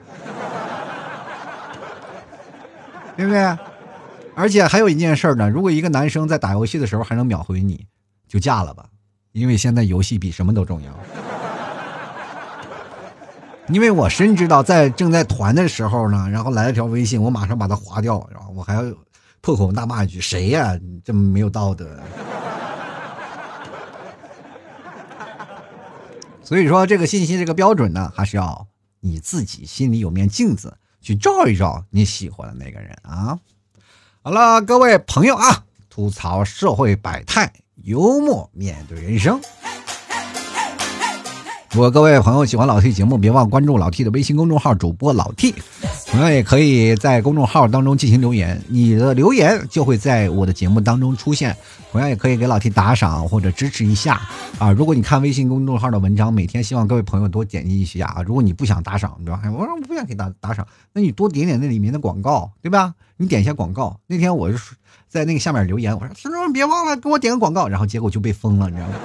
[3.17, 3.57] 对不对？
[4.35, 7.87] 而且还有一件事呢，如果一个男生在打游戏的时候还能秒回你，
[8.27, 8.85] 就嫁了吧，
[9.31, 10.93] 因为现在游戏比什么都重要。
[13.69, 18.83] 因为我深知道，在正在团的时候呢，然后来了条微信，我马上把它划掉，然后我还要
[19.41, 20.79] 破口大骂一句：“谁呀？
[21.03, 21.99] 这么没有道德！”
[26.43, 28.67] 所以说，这个信息这个标准呢，还是要
[29.01, 30.77] 你自己心里有面镜子。
[31.07, 33.39] 去照一照你喜欢的那个人啊！
[34.21, 37.49] 好了，各位朋友啊，吐槽社会百态，
[37.83, 39.39] 幽默面对人生。
[41.71, 45.55] 如果各位朋友喜欢老 T 节目，别忘关注老 T 的微信公众号主播老 T，
[46.17, 51.55] 同样也可以在公众号当中进行留言，你的留言就会在我的节目当中出现。
[51.91, 54.19] 同样也可以给老 T 打赏或者支持一下
[54.57, 54.71] 啊！
[54.71, 58.23] 如果你看微信公众号的文章，每天希望各位朋友多点击一下啊！
[58.23, 59.39] 如果你不想打赏，对吧？
[59.45, 62.95] 我说我不想给打打赏，那你多点点那里面的广告，对吧？
[63.17, 63.99] 你点一下广告。
[64.07, 64.57] 那天我就
[65.07, 68.95] 在那个下面留言，我说听众们别忘了给我点个广告，然后结果就被封了，你知道吗？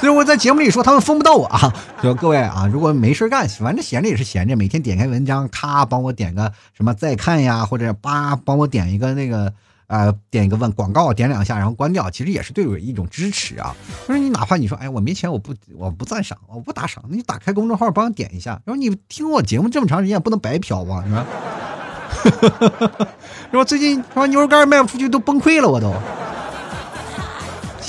[0.00, 1.72] 所以我在节目里说他们封不到我啊！
[2.02, 9.52] 就各位啊，如果没事干，反正闲着也是闲着，每天点开文章，咔帮我点个什么再看呀，或者叭帮我点一个那个
[9.88, 13.76] 呃点一个问广告，点两下然后关掉，其实也是对我一种支持啊。
[14.08, 21.04] 就是你哪怕你说哎我没钱我不我不赞赏我不打赏，你打开公众号帮我点一下，然后你听我节目这么长时间不能白嫖吧？
[21.06, 21.26] 是吧？
[23.50, 23.64] 是吧？
[23.64, 25.92] 最近说牛肉干卖不出去都崩溃了，我都。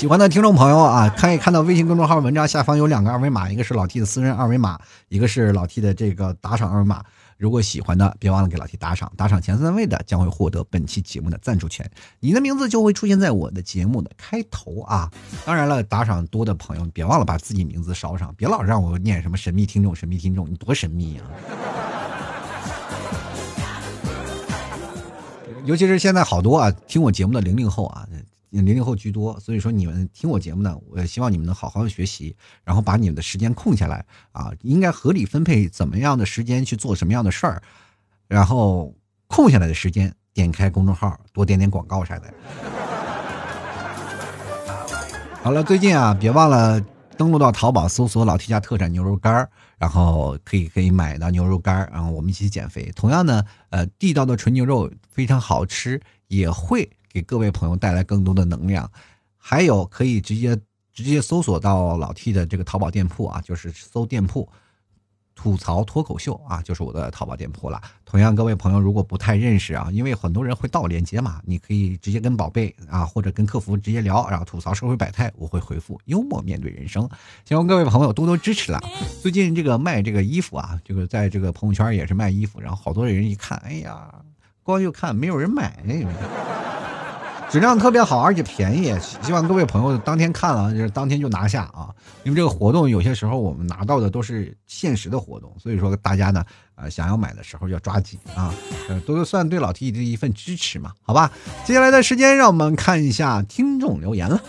[0.02, 4.76] 喜欢的听众朋友啊，可以看到微信公众号文章下方有两个二维码，一个是老 T 的私人二维码，
[5.08, 7.04] 一个是老 T 的这个打赏二维码。
[7.38, 11.88] 如果喜欢的，别忘了给老 T 打赏，打赏前三位的将会获得本期节目的赞助权，
[12.18, 15.08] 你的名字就会出现在我的节目的开头啊。
[15.44, 21.22] 当然了，打赏多的朋友，别忘了把自己名字捎上，别老让我念什么神秘听众、神秘听众，你多神秘啊！
[25.64, 28.04] 尤其是现在好多啊，听我节目的零零后啊。
[28.60, 37.62] 零零后居多，所以说你们听我节目呢，我希望你们能好好的学习，然后把你们的时间空下来啊，应该合理分配怎么样的时间去做什么样的事儿，
[38.28, 38.94] 然后
[39.26, 42.32] 空下来的时间点开公众号，多点点广告啥的。
[45.42, 46.80] 好了，最近啊，别忘了
[47.16, 52.92] 登录到淘宝搜索“老 T 家特产牛肉干然后可以可以买到牛肉干然后我们一起减肥。
[52.94, 56.88] 同样呢，呃，地道的纯牛肉非常好吃，也会。
[57.12, 58.90] 给各位朋友带来更多的能量，
[59.36, 60.56] 还有可以直接
[60.92, 64.48] 直接搜索到老 T 的这个淘宝店铺啊，就是搜店铺
[65.34, 67.80] “吐槽脱口秀”啊，就是我的淘宝店铺了。
[68.04, 77.08] 同样，各位朋友如果不太认识啊，因为很多人会盗链接嘛，你可以直接跟宝贝啊，或者跟客服直接聊，然后吐槽社会百态，我会回复幽默面对人生。
[77.46, 78.78] 希望各位朋友多多支持啦。
[79.22, 84.14] 最近这个卖这个衣服啊，这个在这个朋友圈也是卖衣服，然后好多人一看，哎呀，
[84.62, 85.82] 光就看没有人买。
[87.52, 88.98] 质量特别好，而且便宜。
[89.20, 91.90] 希望各位朋友当天看了，就是当天就拿下啊！
[92.24, 96.42] 因为这个活动有些时候我们拿到的都是限时的活动，所以说大家呢，
[96.76, 98.54] 呃，想要买的时候要抓紧啊，
[98.88, 101.30] 呃，都算对老 T 的一份支持嘛，好吧？
[101.62, 104.40] 接下来的时间，让我们看一下听众留言了。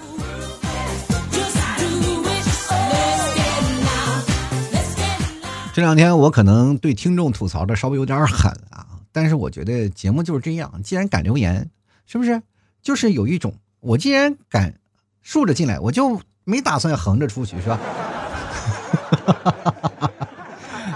[5.74, 11.70] 这两天我可能对听众吐槽的稍微有点狠啊，但是我觉得节目就是这样，既然敢留言，
[12.06, 12.42] 是不是？
[12.84, 14.76] 就是有一种，我既然敢
[15.22, 17.80] 竖着进来，我就没打算横着出去，是吧？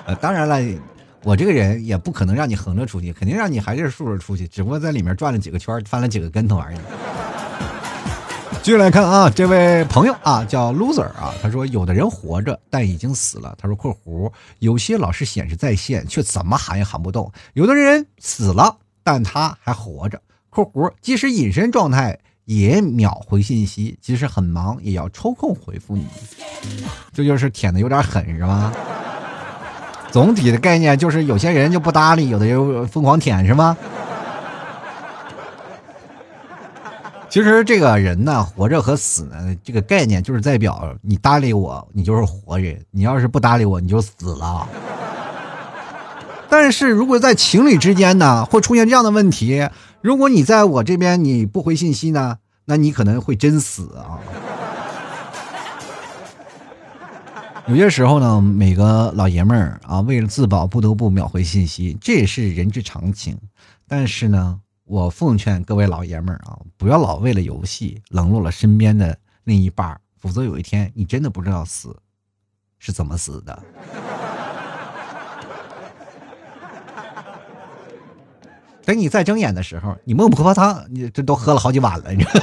[0.21, 0.59] 当然了，
[1.23, 6.77] 我这个人也不可能让你横着出去，肯定让你还是竖着出去，只不过在里面转了几个圈，翻了几个跟头而已。
[8.61, 13.55] 继续来看啊，这位朋友啊叫 loser 啊，他说有的人活着但已经死了。
[13.57, 14.29] 他说（括弧）
[14.59, 20.21] 有些老是显示在线，却怎么喊也喊不动；有的人死了，但他还活着
[20.63, 26.07] （括弧）即使隐身状态也秒回信息，即使很忙也要抽空回复你。
[27.13, 28.73] 这就是舔的有点狠是吧？
[30.11, 33.77] 总体的概念就是有些人就不搭理，有的人疯狂舔是吗？
[37.29, 44.67] 其实这个人呢，活着和死呢，这个概念就是代表你搭理我，你就是活人；你要是不搭理我，你就死了。
[46.49, 49.67] 但是如果在情侣之间呢，会出现这样的问题：
[50.07, 54.17] 如果你在我这边你不回信息呢，那你可能会真死啊。
[57.67, 63.37] 有些时候呢，每个老爷们儿啊，为了自保不得不秒回信息，这也是人之常情。
[63.85, 64.61] 但是呢。
[64.85, 71.93] 我奉劝各位老爷们儿啊，不要老为了游戏冷落了身边的另一半儿否则有一天你真的不知道死
[72.79, 73.63] 是怎么死的。
[78.87, 82.23] 等你再睁眼的时候，你孟婆汤你这都喝了好几碗了，你。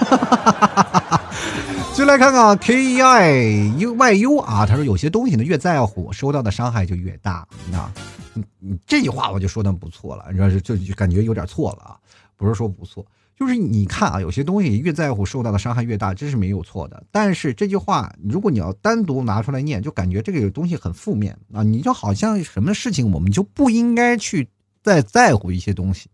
[1.96, 7.48] 就来看看 K E I U Y U 啊，他说有些东西呢越在乎，收到的伤害就越大。
[7.70, 7.90] 那，
[8.34, 11.96] 你你这句话我就说的不错了，你说就就感觉有点错了啊。
[12.36, 13.06] 不是说不错，
[13.38, 17.02] 就是你看啊，有些东西越在乎，受到的伤害越大，这是没有错的。
[17.10, 21.62] 但是这句话，如果你要单独拿出来念，就感觉这个东西很负面啊。
[21.62, 24.46] 你就好像什么事情，我们就不应该去
[24.82, 26.10] 再在乎一些东西。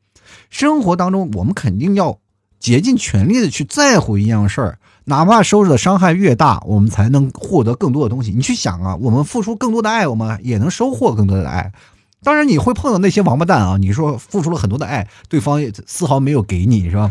[0.51, 2.19] 生活当中，我们肯定要
[2.59, 8.33] 竭尽全力的去在乎一样事儿，哪怕受的伤害越大，我们才能获得更多的东西。
[8.33, 11.73] 你去想啊，我们付出更多的爱，我们也能收获更多的爱。
[12.23, 13.79] 当然，你会碰到那些王八蛋啊！
[13.79, 17.11] 你说付出了很多的爱，对方也丝毫没有给你，是吧？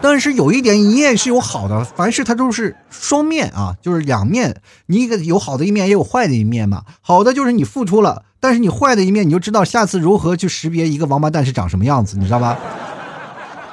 [0.00, 4.62] 但是有一点，你也是有好的，凡事它都是双面啊，就是两面。
[4.86, 6.84] 你一个有好的一面，也有坏的一面嘛。
[7.02, 12.58] 好的就是你付出了，但是你坏的一面，你就知道下次如何去识别一个王八蛋是长什么样子，你知道吧？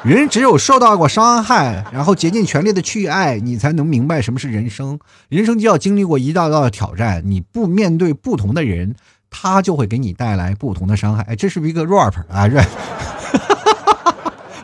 [0.03, 4.99] 人只有受到过伤害，然后竭尽全力的去爱，你才能明白什么是人生。
[5.29, 8.95] 人生就要经历过一道道的挑战，你不面对不同的人。
[9.29, 11.21] 他就会给你带来不同的伤害。
[11.23, 12.65] 哎，这是一个 rap 啊，rap，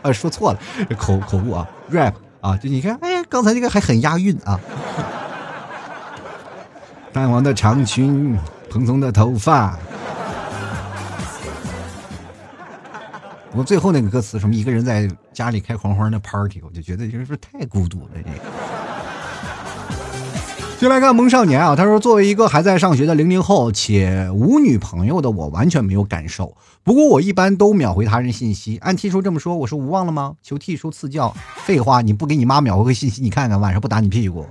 [0.02, 0.58] 啊，说错了，
[0.96, 4.58] 口口误啊，rap 啊，就你看，哎，刚才那个还很押韵啊。
[7.12, 8.36] 淡黄的长裙，
[8.74, 9.78] 蓬松的头发。
[13.52, 18.30] 我最后那个歌词什么，一个人在家里开狂欢的 party，我就觉得就是太孤独了，这个。
[20.80, 26.56] 就来看萌少年啊，他说：“作为一个还在上学的零零后且无女朋友的我，完全没有感受。
[26.82, 28.76] 不过我一般都秒回他人信息。
[28.78, 30.34] 按 T 叔这么说，我是无望了吗？
[30.42, 31.32] 求 T 叔赐教。
[31.58, 34.44] 废话，你不给你妈秒回个信息，你看看晚上不打你屁股？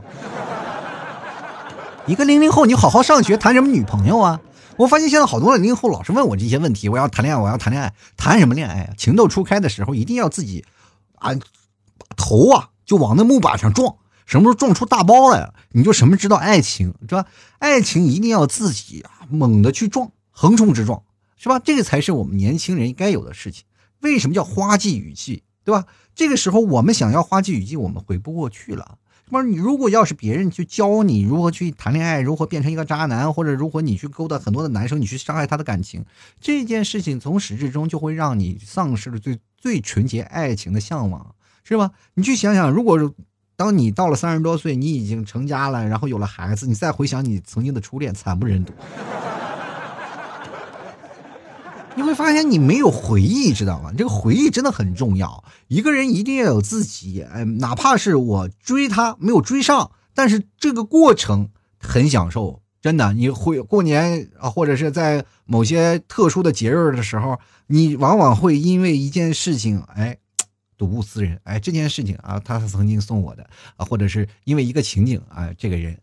[2.05, 4.41] 一个零零后，你好好上学，谈什么女朋友啊？
[4.75, 6.89] 我发现现在好多零零后老是问我这些问题。
[6.89, 8.93] 我要谈恋爱，我要谈恋爱，谈什么恋爱啊？
[8.97, 10.65] 情窦初开的时候，一定要自己
[11.15, 11.31] 啊，
[12.17, 13.95] 头啊就往那木板上撞。”
[14.25, 17.25] 什么时候撞出大包来，你就什么知道爱情，是吧？
[17.59, 21.03] 爱情一定要自己啊，猛的去撞，横冲直撞，
[21.37, 21.59] 是吧？
[21.59, 23.63] 这个才是我们年轻人该有的事情。
[23.99, 25.85] 为什么叫花季雨季，对吧？
[26.15, 28.97] 这个时候我们想要花季雨季，我们回不过去了。
[29.33, 36.05] 不是你如果要是别人去教你如何去谈恋爱，如何变成一个渣男，或者如何你去勾搭很多的男生，你去伤害他的感情，
[36.39, 41.91] 这件事情从始至终就会让你丧失了最最纯洁爱情的向往，是吧？
[42.13, 43.13] 你去想想，如果。
[43.55, 48.73] 当你到了三十多岁，你已经成家了，然后有了孩子，你再回想你曾经的初恋，惨不忍睹。
[51.95, 53.91] 你会发现你没有回忆，知道吗？
[53.95, 55.43] 这个回忆真的很重要。
[55.67, 63.13] 一个人一定要有自己，哎，哪怕是我追他没有追上，但是这个过程很享受，真的。
[63.13, 70.17] 你会过年啊，或者是在某些特殊的节日的时候，你往往会因为一件事情，哎。
[70.75, 75.97] 睹物思人，哎，这件事情啊，他是曾经送我的啊，或者是因为一个情景啊，这个人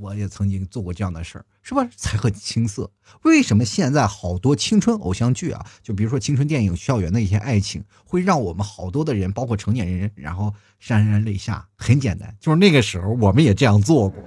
[0.00, 1.88] 我也曾经做过这样的事儿，是吧？
[1.96, 2.90] 才很青涩。
[3.22, 10.52] 为什么现在好多青春偶像剧啊，就比如说青春电影、校园的一些爱情，会让我们好多的人，包括成年人，然后
[10.82, 11.66] 潸然泪下？
[11.76, 14.22] 很简单，就是那个时候我们也这样做过，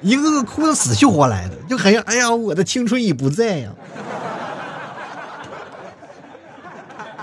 [0.00, 3.72] 一个个哭的死去活来的，就好像哎呀，我的青春已不在呀。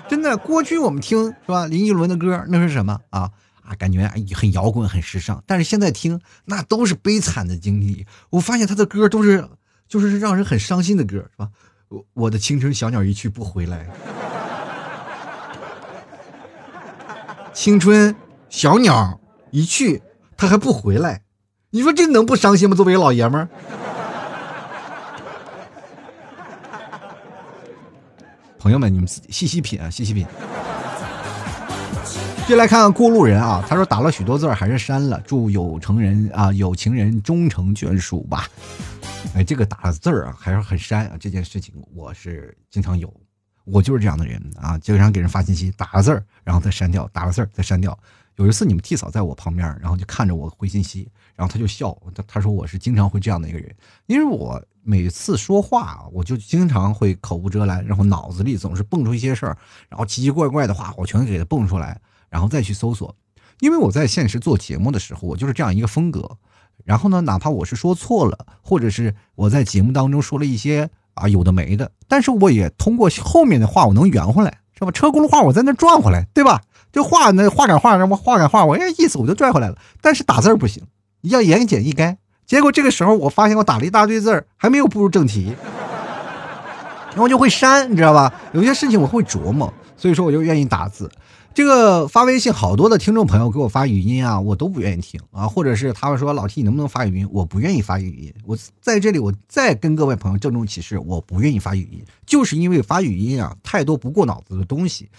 [0.07, 1.65] 真的，过去我们听是吧？
[1.65, 3.31] 林依轮的歌那是什么啊？
[3.75, 5.43] 感觉很摇滚、很时尚。
[5.45, 8.05] 但是现在听那都是悲惨的经历。
[8.29, 9.47] 我发现他的歌都是
[9.87, 11.49] 就是让人很伤心的歌，是吧？
[11.89, 13.89] 我我的青春小鸟一去不回来，
[17.53, 18.15] 青春
[18.49, 19.19] 小鸟
[19.51, 20.01] 一去
[20.37, 21.23] 他还不回来，
[21.69, 22.75] 你说这能不伤心吗？
[22.75, 23.49] 作为一个老爷们儿。
[28.57, 30.25] 朋友们，你们自己细细品啊，细细品。
[32.51, 35.17] 就来看看过路人啊，他说打了许多字还是删了。
[35.25, 38.45] 祝有成人啊，有情人终成眷属吧。
[39.33, 41.15] 哎，这个打字儿啊，还是很删啊。
[41.17, 43.09] 这件事情我是经常有，
[43.63, 47.97] 我就是这样的人啊，经常给人发信息，打个字儿，然后再删掉，打个字儿再删掉。
[48.35, 53.73] 有一次你们替嫂在我旁边，然后就看着我回信息，然后他就笑，他他说我是经常会这样的一个人，
[54.07, 54.61] 因为我。
[54.83, 59.55] 每次说话，我就经常会口无遮拦，然后脑子里总是蹦出一些事儿，
[59.87, 62.01] 然后奇奇怪怪的话，我全给它蹦出来，
[62.31, 63.15] 然后再去搜索。
[63.59, 66.27] 因为我在现实做节目的时候，我就是这样一个风格。
[66.83, 74.89] 然后呢，哪怕我是说错了，或者是我在节目当中说了一些啊有的没的，但是我也通过后面的话，我能圆回来，是吧？
[74.89, 76.61] 车轱辘话我在那转回来，对吧？
[76.91, 79.77] 这话那话赶话，什么话赶话，我哎意思我就拽回来了。
[80.01, 80.83] 但是打字儿不行，
[81.21, 82.17] 要言简意赅。
[82.47, 85.55] 结果这个时候，我发现我打了一大堆字儿，还没有步入正题，
[87.11, 88.33] 然后就会删，你知道吧？
[88.53, 91.11] 有些事情我会琢磨，所以说我就愿意打字。
[91.53, 98.33] 这个发微信，好多的听众朋友给我发语音啊，我都不愿意听啊，或者是他们说老 T 你能不能发语音，我不愿意发语音。
[98.45, 105.09] 我在这里，我再跟各位朋友郑重其事，我不愿意发语音，就是因为发语音啊，太多不过脑子的东西，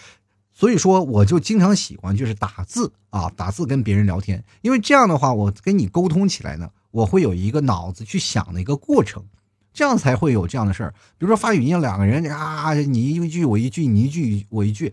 [0.52, 6.70] 所以说我就经常喜欢就是打字啊，打字跟别人聊天，因为这样的话，我跟你沟通起来呢。
[6.92, 9.24] 我会有一个脑子去想的一个过程，
[9.72, 10.90] 这样才会有这样的事儿。
[11.16, 14.92] 比如说发语音，两个人啊，你一句我一句，你一句我一句，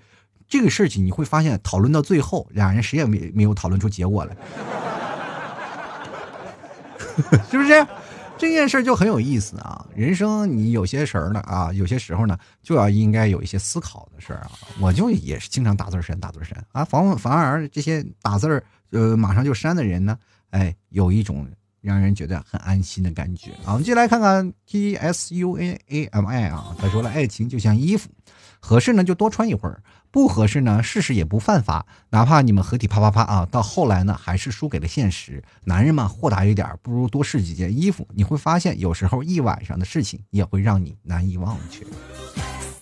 [0.49, 4.35] 这个事情你会发现，讨论到最后，俩人谁也没没有讨论出结果来，
[7.49, 7.87] 是不是？
[8.35, 9.85] 这件事就很有意思啊。
[9.93, 14.51] 人生你有些时候呢啊，有些时候呢就要应该有一些思考的事儿啊。
[14.79, 20.17] 我就也是经常打字删，打字删啊，反反而这些打字呃马上就删的人呢，
[20.49, 21.47] 哎，有一种。
[21.81, 23.73] 让人觉得很安心的感觉啊！
[23.73, 28.09] 我们接来看看 T S U N A M I 啊，他说了，爱情就像衣服，
[28.59, 31.85] 合适呢就多穿一会儿，不合适呢试试也不犯法。
[32.09, 35.43] 哪怕你们合体啪啪啪啊，到后来呢还是输给了现实。
[35.63, 38.07] 男人嘛，豁达一点，不如多试几件衣服。
[38.13, 41.85] 你会发现，有时候一晚上的事情也会让你难以忘却。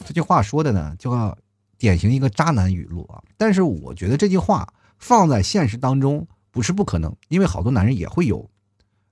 [0.05, 1.37] 这句话说的呢，就
[1.77, 3.21] 典型一个渣男语录啊！
[3.37, 8.49] 但是我觉得这句话放在现实当中不是不可能，因为好多男人也会有。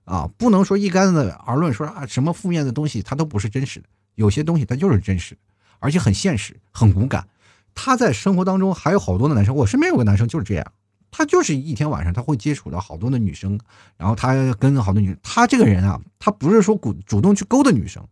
[0.06, 5.40] 啊，不能说一竿子而论，说啊什么负面的东西它都不是真实的，有些东西它就是真实的，
[5.78, 7.28] 而且很现实、很骨感。
[7.74, 10.64] 他在生活当中还有好多的男生，我身边有个男生就是这样，
[11.10, 13.60] 他就是一天晚上他会接触到好多的女生，
[13.98, 18.02] 然后他跟好多女，他这个人啊，他不是说主主动去勾搭女生，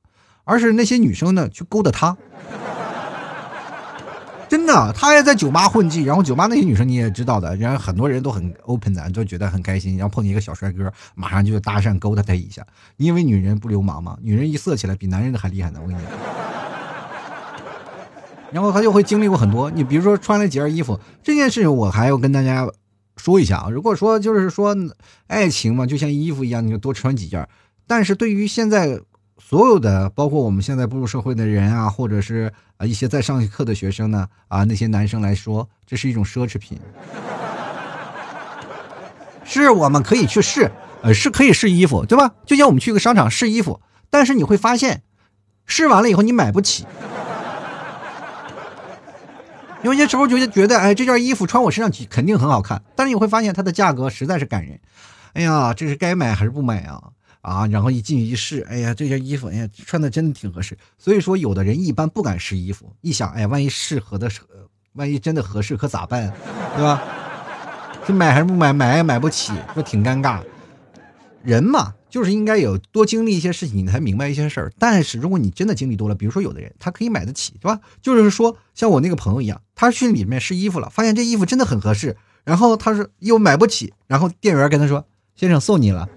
[0.44, 2.16] 而是那些女生呢去勾搭他。
[4.54, 9.96] 真的，他也在酒吧混迹，然后酒吧那些女生你也知道的，然后很多人都很 open 的，就觉得很开心。
[9.96, 12.64] 然后碰见一个小帅哥，马上就搭讪勾搭他一下，
[12.96, 15.80] 因为女人不流氓嘛，女人一色起来比男人的还厉害呢。
[15.82, 16.12] 我跟你讲，
[18.52, 19.68] 然后他就会经历过很多。
[19.72, 22.64] 你比如说穿了几件衣服这件事情，我还要跟大家
[23.16, 23.68] 说一下啊。
[23.68, 24.76] 如果说就是说
[25.26, 27.44] 爱情嘛，就像衣服一样，你就多穿几件。
[27.88, 29.00] 但是对于现在。
[29.46, 36.80] 所有的，包括我们现在步入社会的人啊，或者是啊一些在上课的学生呢，啊那些男生来说，这是一种奢侈品。
[39.44, 40.72] 是我们可以去试，
[41.02, 42.32] 呃，是可以试衣服，对吧？
[42.46, 45.02] 就像我们去个商场试衣服，但是你会发现，
[45.66, 46.86] 试完了以后你买不起。
[49.82, 54.80] 有些时候就觉得，哎，这件衣服穿我身上肯定很好看，但是你会发现它的价格实在是感人。
[55.34, 57.10] 哎呀，这是该买还是不买啊？
[57.44, 60.76] 啊，然后一进去一试，哎呀，这件衣服，哎呀，穿的真的挺合适。
[60.98, 64.30] 所以说，有的人一般不敢试衣服，一想，哎呀，万一适合的，
[64.94, 66.32] 万一真的合适，可咋办，
[66.74, 67.02] 对吧？
[68.06, 68.72] 是买还是不买？
[68.72, 70.40] 买也买不起，说挺尴尬。
[71.42, 74.72] 人嘛，就是应该有多经历一些事情，你才明白一些事儿。
[74.78, 77.78] 但是如果你真的经历多了，比如说有的人他可以买得起，对吧？
[78.00, 85.04] 就是说，像我那个朋友一样，他去里面试衣服了，发现这衣服真的很合适，然后他说又买不起，然后店员跟他说
[85.36, 86.08] ：“先生，送你了。”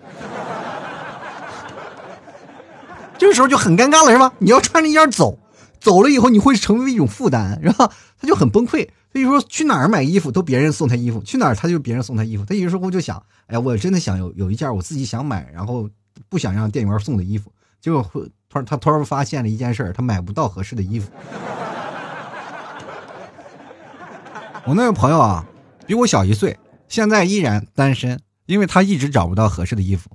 [3.18, 4.32] 这个时候就很尴尬了，是吧？
[4.39, 5.39] 你要穿着一件走，
[5.80, 7.91] 走了以后你会成为一种负担，是吧？
[8.20, 8.88] 他就很崩溃。
[9.11, 12.45] 所以说去哪儿买衣服都别人送他衣服，去哪儿他就别人送他衣服。
[12.45, 15.89] 他有时候就想，哎呀，我真的想有有一件我自己想买，然后
[16.30, 17.51] 不想让店员送的衣服，
[17.82, 21.09] 结果会突然他突然发现了一件事，他买不到合适的衣服。
[24.65, 25.45] 我那个朋友啊，
[25.88, 30.09] 比我小一岁，现在依然单身，因为他一直找不到合适的衣服。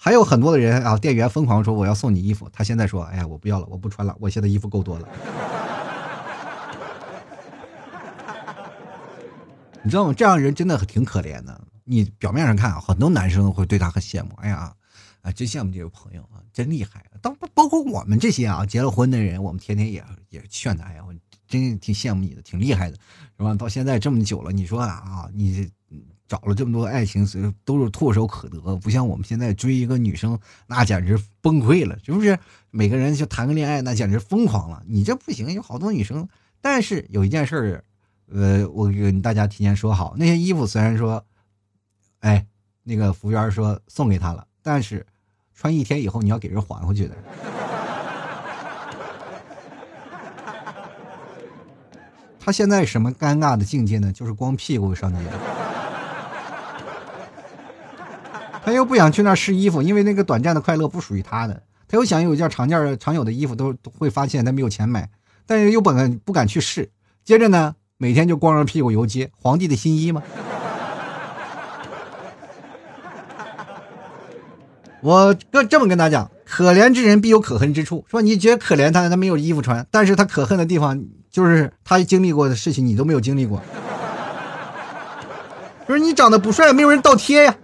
[0.00, 5.08] 还有很多的人啊，店员疯狂说我要送你衣服，他现在说，哎呀，我不要了，我不穿了，我现在衣服够多了。
[9.82, 10.14] 你知道吗？
[10.16, 11.60] 这样人真的挺可怜的。
[11.82, 14.72] 你表面上看啊，很多男生会对他很羡慕，哎呀，
[15.20, 17.04] 啊，真羡慕这个朋友啊，真厉害。
[17.20, 21.12] 当包括我们这些啊，结了婚的人，我们天天也也劝他，哎呀，我
[21.48, 22.96] 真挺羡慕你的，挺厉害的，
[23.36, 23.52] 是吧？
[23.54, 25.68] 到现在这么久了，你说啊，你。
[26.28, 27.24] 找了这么多爱情，
[27.64, 32.38] 都是唾手可得，不像我们现在追一个女生，那简直崩溃了，是不是？
[32.70, 34.82] 每个人就谈个恋爱，那简直疯狂了。
[34.86, 36.28] 你这不行，有好多女生，
[36.60, 37.84] 但是有一件事儿，
[38.30, 41.24] 呃，我跟大家提前说好，那些衣服虽然说，
[42.20, 42.46] 哎，
[42.82, 45.06] 那个服务员说送给他了，但是
[45.54, 47.16] 穿一天以后你要给人还回去的。
[52.38, 54.12] 他现在什么尴尬的境界呢？
[54.12, 55.18] 就是光屁股上街。
[58.68, 61.62] 他又不想去那儿试衣服，因为那个短暂的快乐不属于他的。
[61.88, 65.08] 他又想有一件常件、常有的衣服，都会发现他没有钱买，
[65.46, 66.90] 但是又不敢不敢去试。
[67.24, 70.22] 接着呢，每天就光着屁股游街，皇帝的新衣吗？
[75.00, 78.04] 我跟这么跟大家讲，可怜之人必有可恨之处。
[78.10, 83.62] 说你觉得可怜他，他没有衣服穿，但是他可恨的地方就是他经历过的事情，你都没有经历过。
[85.86, 87.56] 不是你长得不帅，没有人倒贴呀。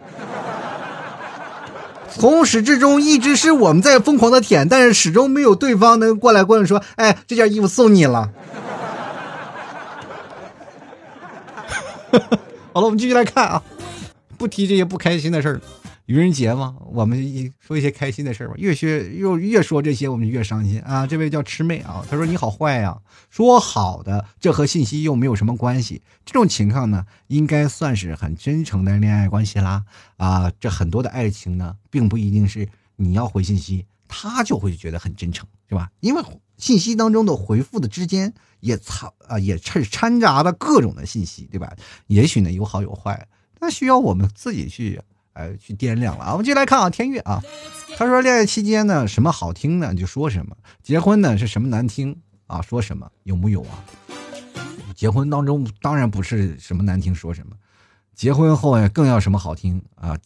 [2.16, 8.30] 从始至终一直是我们在疯狂的舔，但是始终没有对方能过来过来说：“哎，这件衣服送你了。”
[12.72, 13.62] 好了，我们继续来看啊，
[14.38, 15.60] 不提这些不开心的事儿。
[16.06, 18.54] 愚人节嘛，我们一说一些开心的事儿吧。
[18.58, 21.06] 越学又越说这些，我们越伤心啊。
[21.06, 23.00] 这位叫魑魅啊，他说：“你好坏呀，
[23.30, 26.02] 说好的，这和信息又没有什么关系。
[26.26, 29.82] 这种情况呢，应该算是很真诚的恋爱关系啦。
[30.18, 35.90] 啊，这很多的爱情呢，并不一定是你要回信息，他就会觉得很真诚，是吧？
[36.00, 36.22] 因为
[36.58, 41.74] 信息当中的回复的之间也掺啊，也掺掺杂了各种的信息，对吧？
[42.08, 43.26] 也许呢有好有坏，
[43.58, 45.00] 那需要我们自己去。”
[45.34, 46.32] 哎，去掂量了啊！
[46.32, 47.42] 我们继续来看啊，天悦啊，
[47.96, 52.16] 他说恋爱期间呢，什么好听呢就说什么；结婚呢是什么难听
[52.46, 53.84] 啊说什么，有木有啊？
[54.94, 57.56] 结婚当中当然不是什么难听说什么，
[58.14, 60.16] 结婚后呀更要什么好听啊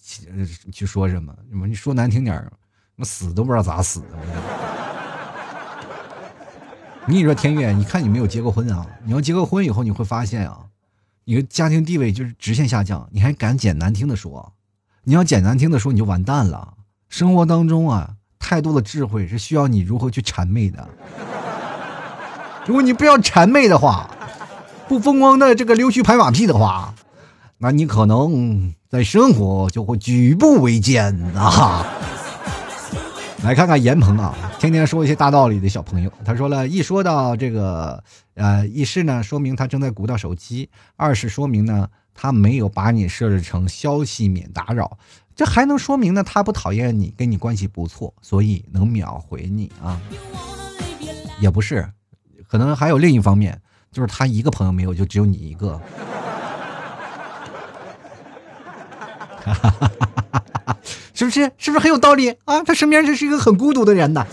[0.70, 1.34] 去说什么。
[1.50, 2.52] 你说难听点儿，
[2.96, 4.08] 我死都不知道咋死的。
[7.06, 8.86] 你说天悦，你看你没有结过婚啊？
[9.02, 10.66] 你要结过婚以后，你会发现啊，
[11.24, 13.08] 你的家庭地位就是直线下降。
[13.10, 14.52] 你还敢捡难听的说？
[15.08, 16.74] 你要简单听的说，你就完蛋了。
[17.08, 20.86] 生活当中啊，太多的智慧是需要你如何去谄媚的。
[22.66, 24.10] 如果你不要谄媚的话，
[24.86, 26.94] 不风光的这个溜须拍马屁的话，
[27.56, 31.86] 那你可能在生活就会举步维艰啊。
[33.42, 36.12] 来看看严鹏啊，天天说一些大道理的小朋友。
[36.22, 38.04] 他说了一说到这个
[38.34, 41.88] 呃，一是呢，说明他正在鼓捣手机；二是说明呢。
[42.20, 44.98] 他没有把你设置成消息免打扰，
[45.36, 46.24] 这还能说明呢？
[46.24, 50.00] 他不讨厌你，跟你关系不错，所以能秒回你啊？
[51.38, 51.88] 也不是，
[52.48, 53.62] 可能还有另一方面，
[53.92, 55.80] 就是他一个朋友没有，就只有你一个，
[61.14, 61.52] 是不是？
[61.56, 62.64] 是不是很有道理啊？
[62.64, 64.26] 他身边这是一个很孤独的人呐。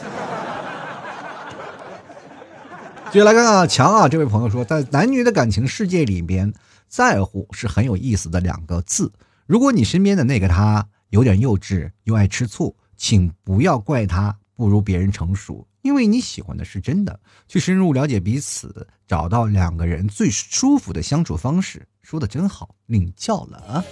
[3.14, 6.52] 接下来看看强啊，这位朋友说，在男女的感情世界里边。
[6.88, 9.12] 在乎是很有意思的两个字。
[9.46, 17.20] 如果你身边的那个他有点幼稚又爱吃醋，请不要怪他不如别人成熟，因为你喜欢的是真的。
[17.48, 21.86] 去深入了解彼此，找到两个人最舒服的相处方式。
[22.02, 23.84] 说的真好，领教了啊！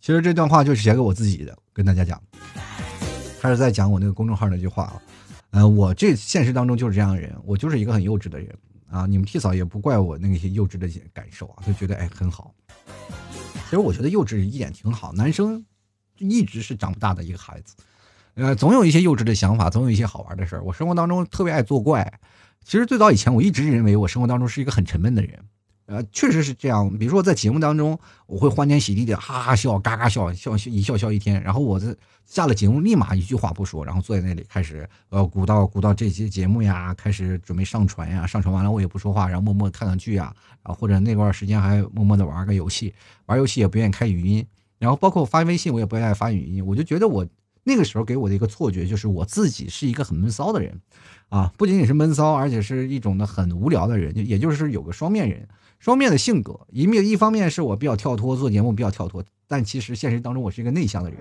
[0.00, 2.22] 其实这段话就是写给我自己的，跟大家讲，
[3.40, 5.02] 还是在讲我那个公众号那句话啊。
[5.50, 8.54] 嗯，我这现实当中就是这样的人，我就是一个很幼稚的人。
[8.90, 12.54] 啊，你们替嫂也不怪我那些幼稚的感受啊，就觉得哎很好。
[13.64, 15.64] 其实我觉得幼稚一点挺好，男生
[16.18, 17.76] 一直是长不大的一个孩子，
[18.34, 20.62] 呃，总有一些幼稚的想法，总有一些好玩的事儿。
[20.64, 22.20] 我生活当中特别爱作怪，
[22.64, 25.38] 其实最早以前我一直认为我生活当中是一个很沉闷的人。
[25.88, 26.86] 呃，确实是这样。
[26.98, 31.42] 比如说在节目当中，我会欢天喜地的哈哈笑，嘎嘎笑，笑一笑笑一天。
[31.42, 38.26] 然后我在下了节目，立马一句话不说，然后坐在那里开始呃鼓捣鼓捣这些节目呀，开始准备上传呀。
[38.26, 40.30] 上传完了我也不说话，然后默默看看剧啊，
[40.62, 42.92] 然后或者那段时间还默默的玩个游戏，
[43.24, 44.46] 玩游戏也不愿意开语音。
[44.78, 46.64] 然后包括发微信，我也不愿意发语音。
[46.64, 47.26] 我就觉得我
[47.68, 50.80] 那个时候给我的一个错觉就是我自己是一个很闷骚的人，
[51.28, 55.46] 啊，不仅仅是闷骚，而且是一种的很无聊的人，就也就是有个双面人，
[55.78, 56.58] 双面的性格。
[56.70, 61.18] 一面一方面是我比较跳脱，做节目比较跳脱，但其实现实当中我是一个内向的人，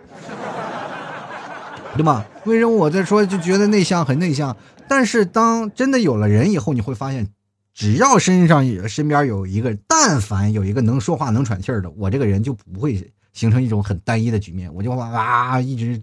[1.97, 2.25] 对吗？
[2.45, 4.55] 为什么我在说就觉得内向很内向？
[4.87, 7.27] 但是当真的有了人以后，你会发现，
[7.73, 15.99] 只要身上有身边有一个，但凡有一个能说话能喘气儿的，我这个人就不会形成一种很单一的局面，我就哇哇一直。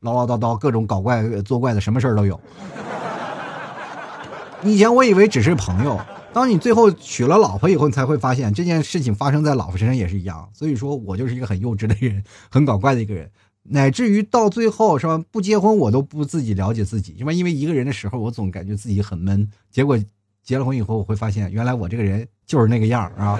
[0.00, 2.40] 唠唠叨叨，各种搞怪作怪的，什么事儿都有。
[4.62, 6.00] 以前我以为只是朋友，
[6.32, 10.48] 当你最后娶了老婆以后，你才会发现这件事情发生在老婆身上也是一样。
[10.52, 13.30] 所以说我就是一个很幼稚的人，很搞怪的一个人，
[13.62, 15.22] 乃至于到最后是吧？
[15.30, 17.32] 不结婚我都不自己了解自己，是吧？
[17.32, 19.48] 因为一个人的时候，我总感觉自己很闷。
[19.70, 19.96] 结果
[20.42, 23.38] 结了婚以后，我会发现原来我这个人就是那个样儿啊。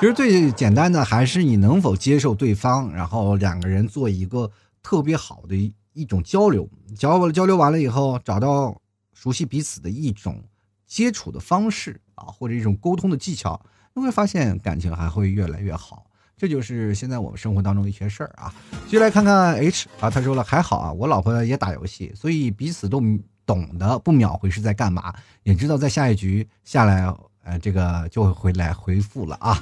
[0.00, 4.48] 其实最简单的还是你能否接受对方，然后两个人做一个
[4.80, 8.80] 特别好的一种交流，交交流完了以后，找到
[9.12, 10.40] 熟悉彼此的一种
[10.86, 13.60] 接触的方式啊，或者一种沟通的技巧，
[13.92, 16.06] 你会发现感情还会越来越好。
[16.36, 18.54] 这就是现在我们生活当中的一些事儿啊。
[18.86, 23.02] 接下来看看 H 啊，他说了还好啊，我老婆也打游戏，所以彼此都
[23.44, 27.12] 懂得不秒回是在干嘛，也知道在下一局下来。
[27.48, 29.58] 呃，这个就会回来回复了啊，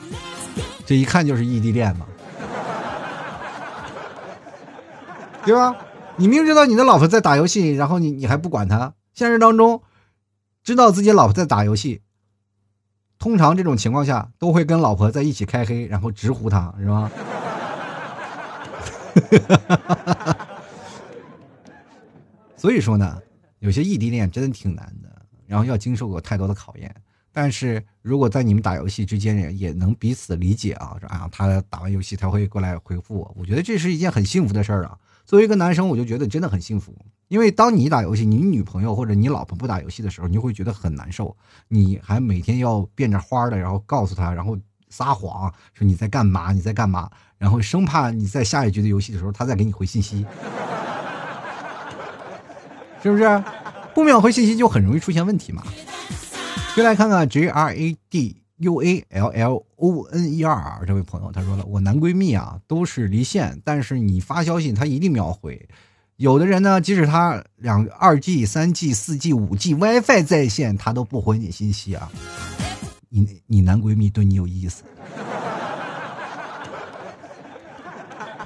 [0.84, 2.04] 这一看就是异地恋嘛，
[5.44, 5.76] 对吧？
[6.16, 8.92] 你明知道你的老婆在打游戏，然后你你还不管她。
[9.12, 9.82] 现实当中，
[10.64, 12.02] 知道自己老婆在打游戏，
[13.20, 17.08] 通常这种情况下都会跟老婆在一起开黑，然后直呼她，是吧？
[22.56, 23.16] 所以说呢，
[23.60, 25.08] 有些异地恋真的挺难的，
[25.46, 26.92] 然后要经受过太多的考验。
[27.36, 34.96] 但是如果在你们打游戏之间也也能彼此理解啊，说啊，他打完游戏他会过来回复我，我觉得这是一件很幸福的事儿啊。
[35.26, 36.96] 作为一个男生，我就觉得真的很幸福，
[37.28, 41.36] 因为当你打游戏，你女朋友或者你老婆不打游戏的时候，你会觉得很难受，
[41.68, 44.56] 你还每天要变着花的，然后告诉他，然后
[44.88, 50.24] 撒谎说你在干嘛，你在干嘛，然后生怕你在下一局的游戏的时候，他再给你回信息，
[53.02, 53.44] 是不是？
[53.94, 55.62] 不秒回信息就很容易出现问题嘛。
[56.76, 65.66] 先来看看 J R A D U A L L O N E R 这位朋友，他说了，我男闺蜜啊都是离线，但是你发消息他一定秒回。
[66.16, 72.12] 有的人呢，即使他两二 G、三 G、四 G、五 G WiFi 在线，他都不回你信息啊。
[73.08, 74.84] 你你男闺蜜对你有意思？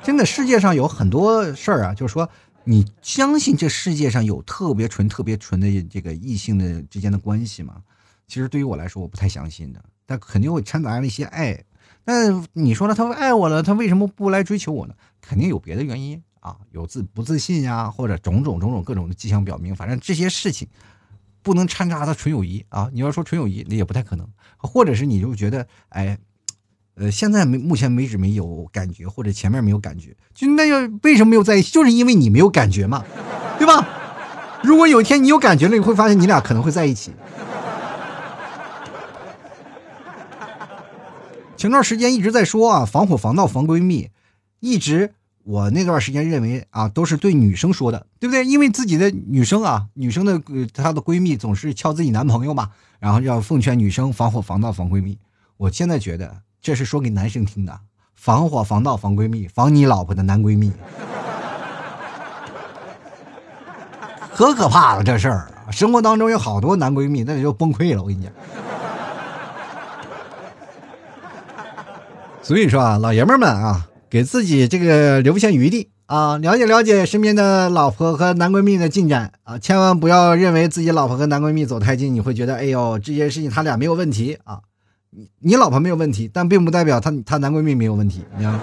[0.04, 2.30] 真的，世界上有很多事儿啊，就是说，
[2.62, 7.74] 你相信这世界上有特别纯、特别纯的这个异性的之间的关系吗？
[8.30, 11.64] 其实对于我来说，我不太相信的，但肯定会掺杂了一些爱。
[12.04, 12.94] 那你说呢？
[12.94, 14.94] 他爱我了，他为什么不来追求我呢？
[15.20, 20.68] 肯定有别的原因啊，有自不自信呀，或者种种种种各种的迹象表明，反正这些事情
[21.42, 22.88] 不能掺杂他纯友谊啊。
[22.92, 24.26] 你要说纯友谊，那也不太可能。
[24.56, 26.16] 或者是你就觉得，哎，
[26.94, 31.72] 呃，现在没目前为止没有感觉，或者前面没有感觉，就那要为什么没有在一起？
[31.72, 33.04] 就是因为你没有感觉嘛，
[33.58, 33.86] 对吧？
[34.62, 37.12] 如果有一天你有感觉了，你会发现你俩可能会在一起。
[41.60, 44.08] 前段时间一直在说啊，防火防盗防闺蜜，
[44.60, 45.12] 一直
[45.44, 48.46] 我那段时间认为啊，都是对女生说的，对不对？
[48.46, 50.40] 因为自己的女生啊，女生的
[50.72, 55.18] 她的闺蜜总是撬自己男朋友嘛，然后要奉劝女生防火防盗防闺蜜。
[55.58, 57.78] 我现在觉得这是说给男生听的，
[58.14, 60.72] 防火防盗防闺蜜，防你老婆的男闺蜜，
[64.34, 65.52] 可可怕了这事儿。
[65.70, 68.02] 生活当中有好多男闺蜜，那你就崩溃了。
[68.02, 68.32] 我跟你讲。
[72.50, 84.58] 所以说啊，老爷们们啊，给自己这个留下余地啊，了解了解身边的老婆和男闺蜜的进展啊，千万不要认为自己老婆和男闺蜜走太近，你会觉得哎呦这件事情他俩没有问题啊，
[85.10, 88.24] 你你老婆没有问题，但并不代表她她男闺蜜没有问题。
[88.36, 88.58] 你看，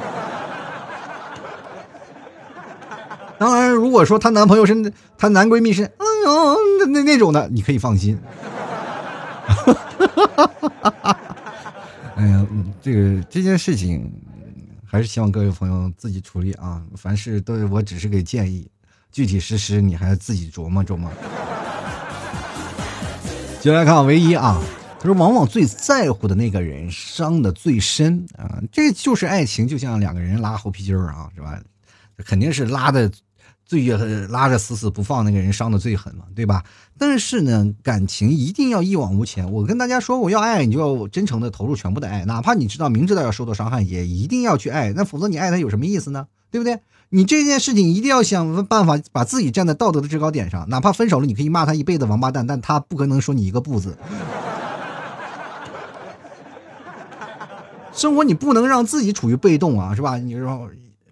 [3.40, 8.20] 当然，如果说她男朋友是她男闺蜜是哎呦那那那种的，你可以放心。
[12.18, 12.48] 哎呀，
[12.82, 14.12] 这个这件事情，
[14.84, 16.82] 还是希望各位朋友自己处理啊。
[16.96, 18.68] 凡事都我只是给建议，
[19.12, 21.12] 具体实施你还是自己琢磨琢磨。
[23.62, 24.60] 接来看唯一啊，
[25.00, 31.62] 他说往往最在乎的那个人伤的最深啊，这就是爱情，就像两个人拉猴皮筋儿啊，是吧？
[32.26, 33.12] 肯定是拉的。
[33.68, 33.86] 最
[34.28, 36.64] 拉着死死不放那个人伤的最狠嘛，对吧？
[36.98, 39.52] 但是呢，感情一定要一往无前。
[39.52, 44.94] 我跟大家说，我要爱你就要真诚的投入全部的爱，哪怕你知道明知道要受到伤害，也一定要去爱。
[44.94, 46.28] 那否则你爱他有什么意思呢？
[46.50, 46.58] 对。
[46.58, 46.82] 对不对？
[47.10, 53.96] 你这件事情一定要想办法把自己站在道德的制高点上，哪怕分手了，你可以骂他一辈子王八蛋，但他不可能说你一个不字。
[57.94, 60.18] 生活你不能让自己处于被动啊，是吧？
[60.18, 60.68] 你说。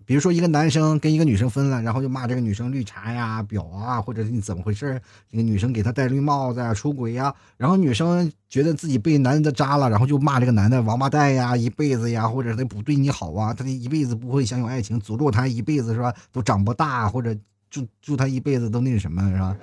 [0.06, 5.02] 比如说，一个男生跟一个女生分了，然后就骂这个女生绿茶呀、婊啊，或者是你怎么回事？
[5.32, 16.14] 这个女生给他戴绿帽子啊、出轨呀，然后女生觉得自己被男的渣了，然后就骂这个男的王八蛋呀、一辈子呀，或者他不对你好啊，他的一辈子不会享有爱情，诅咒他一辈子是吧？
[16.32, 17.36] 都长不大，或者
[17.70, 19.58] 祝祝他一辈子都那什么是吧？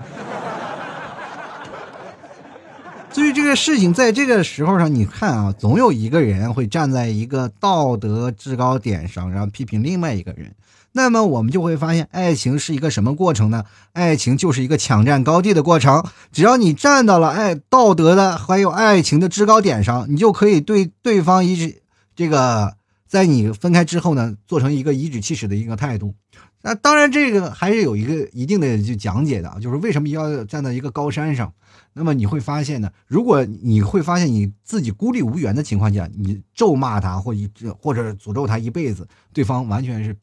[3.12, 10.54] 所以这个事情在这个时候上，你看啊，总有一个人会站在一个道德制高点上，然后批评另外一个人。
[10.92, 13.64] 那么我们就会发现，爱情是一个什么过程呢？
[13.92, 16.02] 爱情就是一个抢占高地的过程。
[16.32, 21.82] 只要你站到了爱道德的还有爱情的制高点上，你就可以对对方一直
[22.16, 26.14] 这个，在你分开之后呢，做成一个颐指气使的一个态度。
[26.62, 31.52] 那当然，这个还是有一个一定的就讲解的，就是为什么要站在一个高山上。
[31.94, 40.16] 那么你会发现呢，如果你会发现你自己孤立无援的情况下，你咒骂他或一或者诅咒他一辈子，对方完全是，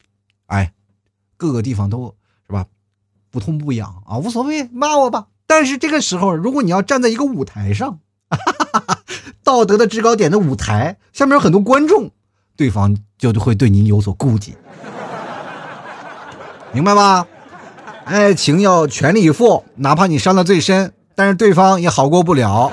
[0.46, 0.72] 哎，
[1.36, 2.14] 各个地方都
[2.46, 2.66] 是吧，
[3.30, 5.28] 不痛不痒啊，无所谓，骂我吧。
[5.46, 8.00] 但是这个时候，如果你要站在一个舞台上，
[9.42, 12.10] 道德的制高点的舞台，下面有很多观众，
[12.56, 14.56] 对方就会对您有所顾忌。
[16.72, 17.26] 明白吧？
[18.04, 22.72] 爱情要全力以赴，哪怕你伤的最深，但是对方也好过不了。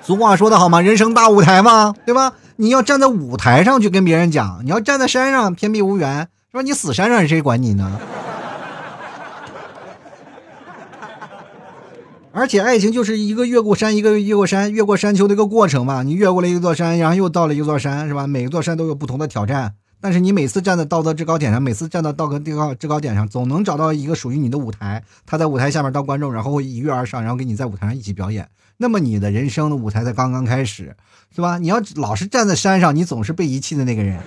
[0.00, 2.34] 俗话说的好嘛，人生大舞台嘛，对吧？
[2.54, 6.62] 你要站在舞台上去跟别人讲，你要站在山上偏僻无缘，是吧？
[6.62, 7.98] 你死山上谁管你呢？
[12.32, 16.04] 而且爱情就是一个越过山，一个越过山，越过山丘的一个过程嘛。
[16.04, 18.28] 你越过了一座山，然后又到了一座山，是吧？
[18.28, 19.74] 每一座山都有不同的挑战。
[20.00, 25.02] 但是你每次站在道德制高点上，每次站到道德制高制高点上，总能找到一个属于你的舞台。
[25.26, 28.48] 他在舞台下面当观众，然后会一跃而上，然后跟你在舞台上一起表演。
[28.76, 30.94] 那么你的人生的舞台才刚刚开始，
[31.34, 31.58] 是吧？
[31.58, 34.20] 你要老是站在山上，你总是被遗弃的那个人。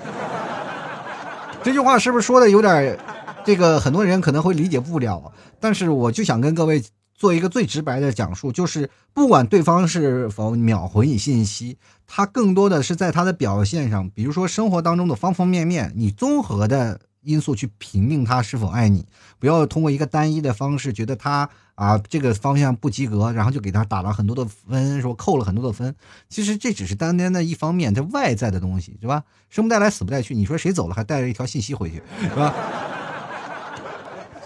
[1.63, 2.97] 这句话是不是说的有点，
[3.45, 5.31] 这个很多人可能会理解不了？
[5.59, 6.83] 但是我就想跟各位。
[7.21, 19.05] 做一个最直白的讲述，就是不管对方是否秒回你信息，他更多的是在他的表现上，比如说生活当中的方方面面，你综合的因素去评定他是否爱你，
[19.37, 25.95] 不要通过一个单一的方式觉得他啊这个方向不及格，然后就给他打了很多的分，说扣了很多的分。
[26.27, 29.23] 其实这只是单单的一方面，这外在的东西，是吧？
[29.51, 30.33] 生不带来，死不带去。
[30.33, 32.51] 你说谁走了还带着一条信息回去，是吧？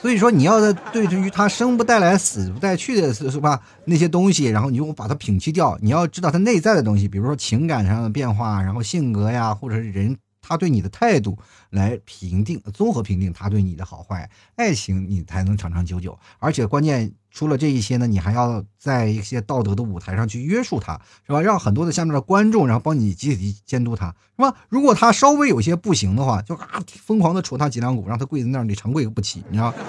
[0.05, 3.59] 所以说，你要对于他生不带来、死不带去的是吧？
[3.85, 5.75] 那些东西，然后你就把它摒弃掉。
[5.81, 10.15] 你要知道他内在的东西，比如说情感上的变化，然后性格呀，或者是人。
[10.45, 11.37] 他对你的态度
[11.71, 16.17] 来评定，综合评定他对你的好坏，爱情你才能长长久久。
[16.37, 21.41] 而且关键除了这一些呢，你还要在一些道德的舞台上去约束他，是吧？
[21.41, 24.53] 让很多的下面的观众，然后帮你集体监督他，是吧？
[24.69, 29.73] 如果他稍微有些不行的话，就啊疯狂的戳他脊梁骨，让他跪在那里长跪不起，你知道？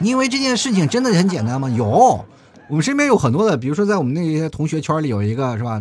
[0.00, 1.70] 因为这件事情真的很简单吗？
[1.70, 1.86] 有，
[2.68, 5.80] 我们身边有很多的，比如说在我们那些同学圈里有一个，是吧？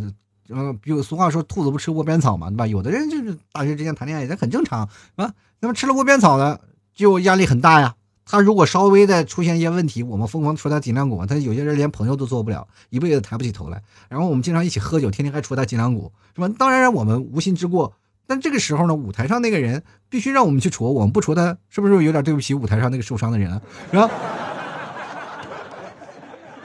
[0.55, 2.67] 嗯，比如俗话说“兔子不吃窝边草”嘛，对吧？
[2.67, 5.33] 有的人就是大学之间谈恋爱，这很正常啊。
[5.59, 6.59] 那么吃了窝边草呢，
[6.93, 7.95] 就压力很大呀。
[8.25, 13.81] 他如果稍微的出现一些问题，我们疯狂戳他脊梁骨，他有些人连朋友都做不了，一辈子抬不起头来。
[14.07, 16.47] 然后我们经常一起喝酒，天天还戳他脊梁骨，是吧？
[16.57, 17.93] 当然我们无心之过，
[18.25, 23.61] 但这个时候呢，舞台上那个人必须让我们去戳，我们不戳他，是不是有点对不起舞台上那个受伤的人啊？
[23.91, 24.09] 是吧？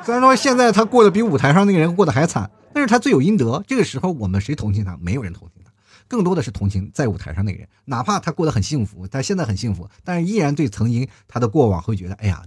[0.05, 2.49] 虽然说现在他过得比舞台上那个人过得还惨。
[2.73, 4.97] 但是他罪有应得，这个时候我们谁同情他？
[5.01, 5.73] 没有人同情他，
[6.07, 7.69] 更多的是同情在舞台上那个人。
[7.85, 12.43] 哪怕他过得很幸福，他现在很幸福，但是依然对曾经他的过往会觉得，哎呀，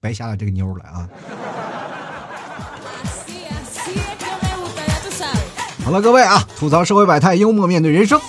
[0.00, 1.08] 白瞎了这个妞了啊！
[5.84, 8.20] 好了，各位啊，吐槽社会百态，幽默面对人生。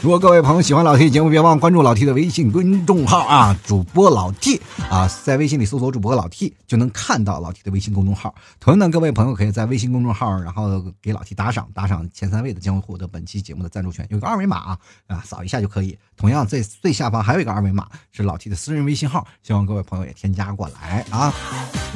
[0.00, 8.32] 如果各位朋友喜欢老 T 节目，别忘关注老 T 的微信公众号啊，主播老 T 啊，在微信里搜索主播老 T 就能看到老 T 的微信公众号。
[8.60, 14.78] 同样的，各位朋友可以在微信公众号，然后给老 T 打赏，打赏前三位的将会获得本期节目的赞助权，有个二维码啊，
[15.08, 15.98] 啊，扫一下就可以。
[16.16, 21.34] 同样，在最下方还有一个二维码，是老 T 的私人微信号，希望各位朋友也添加过来啊。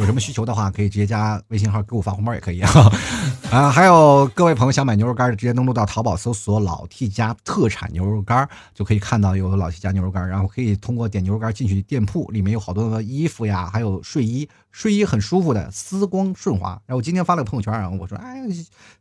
[0.01, 2.71] 有什么需求的话，可以直接加微信号给我发红包也可以啊。
[3.53, 7.91] 啊，还有各位朋友想买牛肉干的，直接登录到淘宝搜索“老 T 家特产”。
[7.93, 16.71] 牛肉干就可以看到有老七家牛肉干然后可以通过点牛肉干进去店铺，里面有好多的衣服呀，还有睡衣，睡衣很舒服的，丝光顺滑。
[16.87, 18.43] 然后我今天发了个朋友圈然后我说，哎，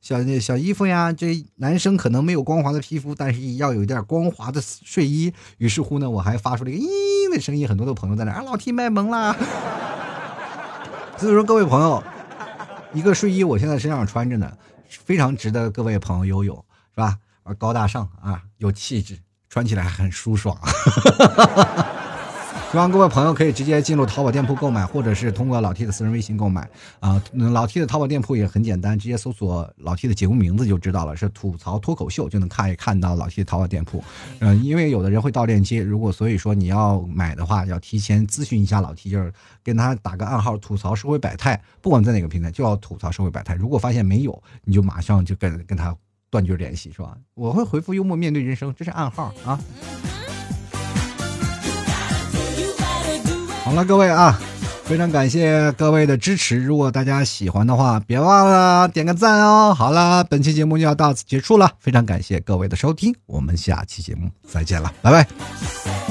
[0.01, 5.33] 小小衣服呀，这男生可能没有光滑的皮肤，但是要有一点光滑的睡衣。
[5.57, 9.35] 于是乎呢，我还发出了一个咦的声音，很多的朋友在那啊，老七卖萌啦。
[11.17, 12.03] 所以说，各位朋友，
[12.93, 14.51] 一个睡衣我现在身上穿着呢，
[14.89, 16.65] 非常值得各位朋友拥有，
[16.95, 17.17] 是吧？
[17.43, 19.17] 啊高大上啊，有气质，
[19.49, 20.57] 穿起来很舒爽。
[22.71, 26.69] 希望各位朋友可以直接进入淘宝店铺购买，或者是通过老 T 的私人微信购买
[27.01, 27.21] 啊。
[27.33, 34.01] 老 T 的淘宝店铺也很简单，直接搜索老 T 的节目名字就知道了，是吐槽脱口秀，就能看一看到老 T 的淘宝店铺。
[34.39, 43.53] 嗯，因为有的人会盗链接，如果所以说你要买的话，要提前咨询一下老 T，就是跟他打个暗号，吐槽社会百态，不管在哪个平台，就要吐槽社会百态。
[43.55, 45.93] 如果发现没有，你就马上就跟跟他
[46.31, 47.15] 断绝联系，是吧？
[47.35, 49.59] 我会回复幽默面对人生，这是暗号啊。
[53.63, 54.39] 好了，各位啊，
[54.83, 56.57] 非常感谢各位的支持。
[56.57, 59.73] 如果大家喜欢的话，别忘了点个赞哦。
[59.73, 66.10] 好了，本期节目就要到此结束了，非常感谢各位的收听，我们下期节目再见了，拜拜。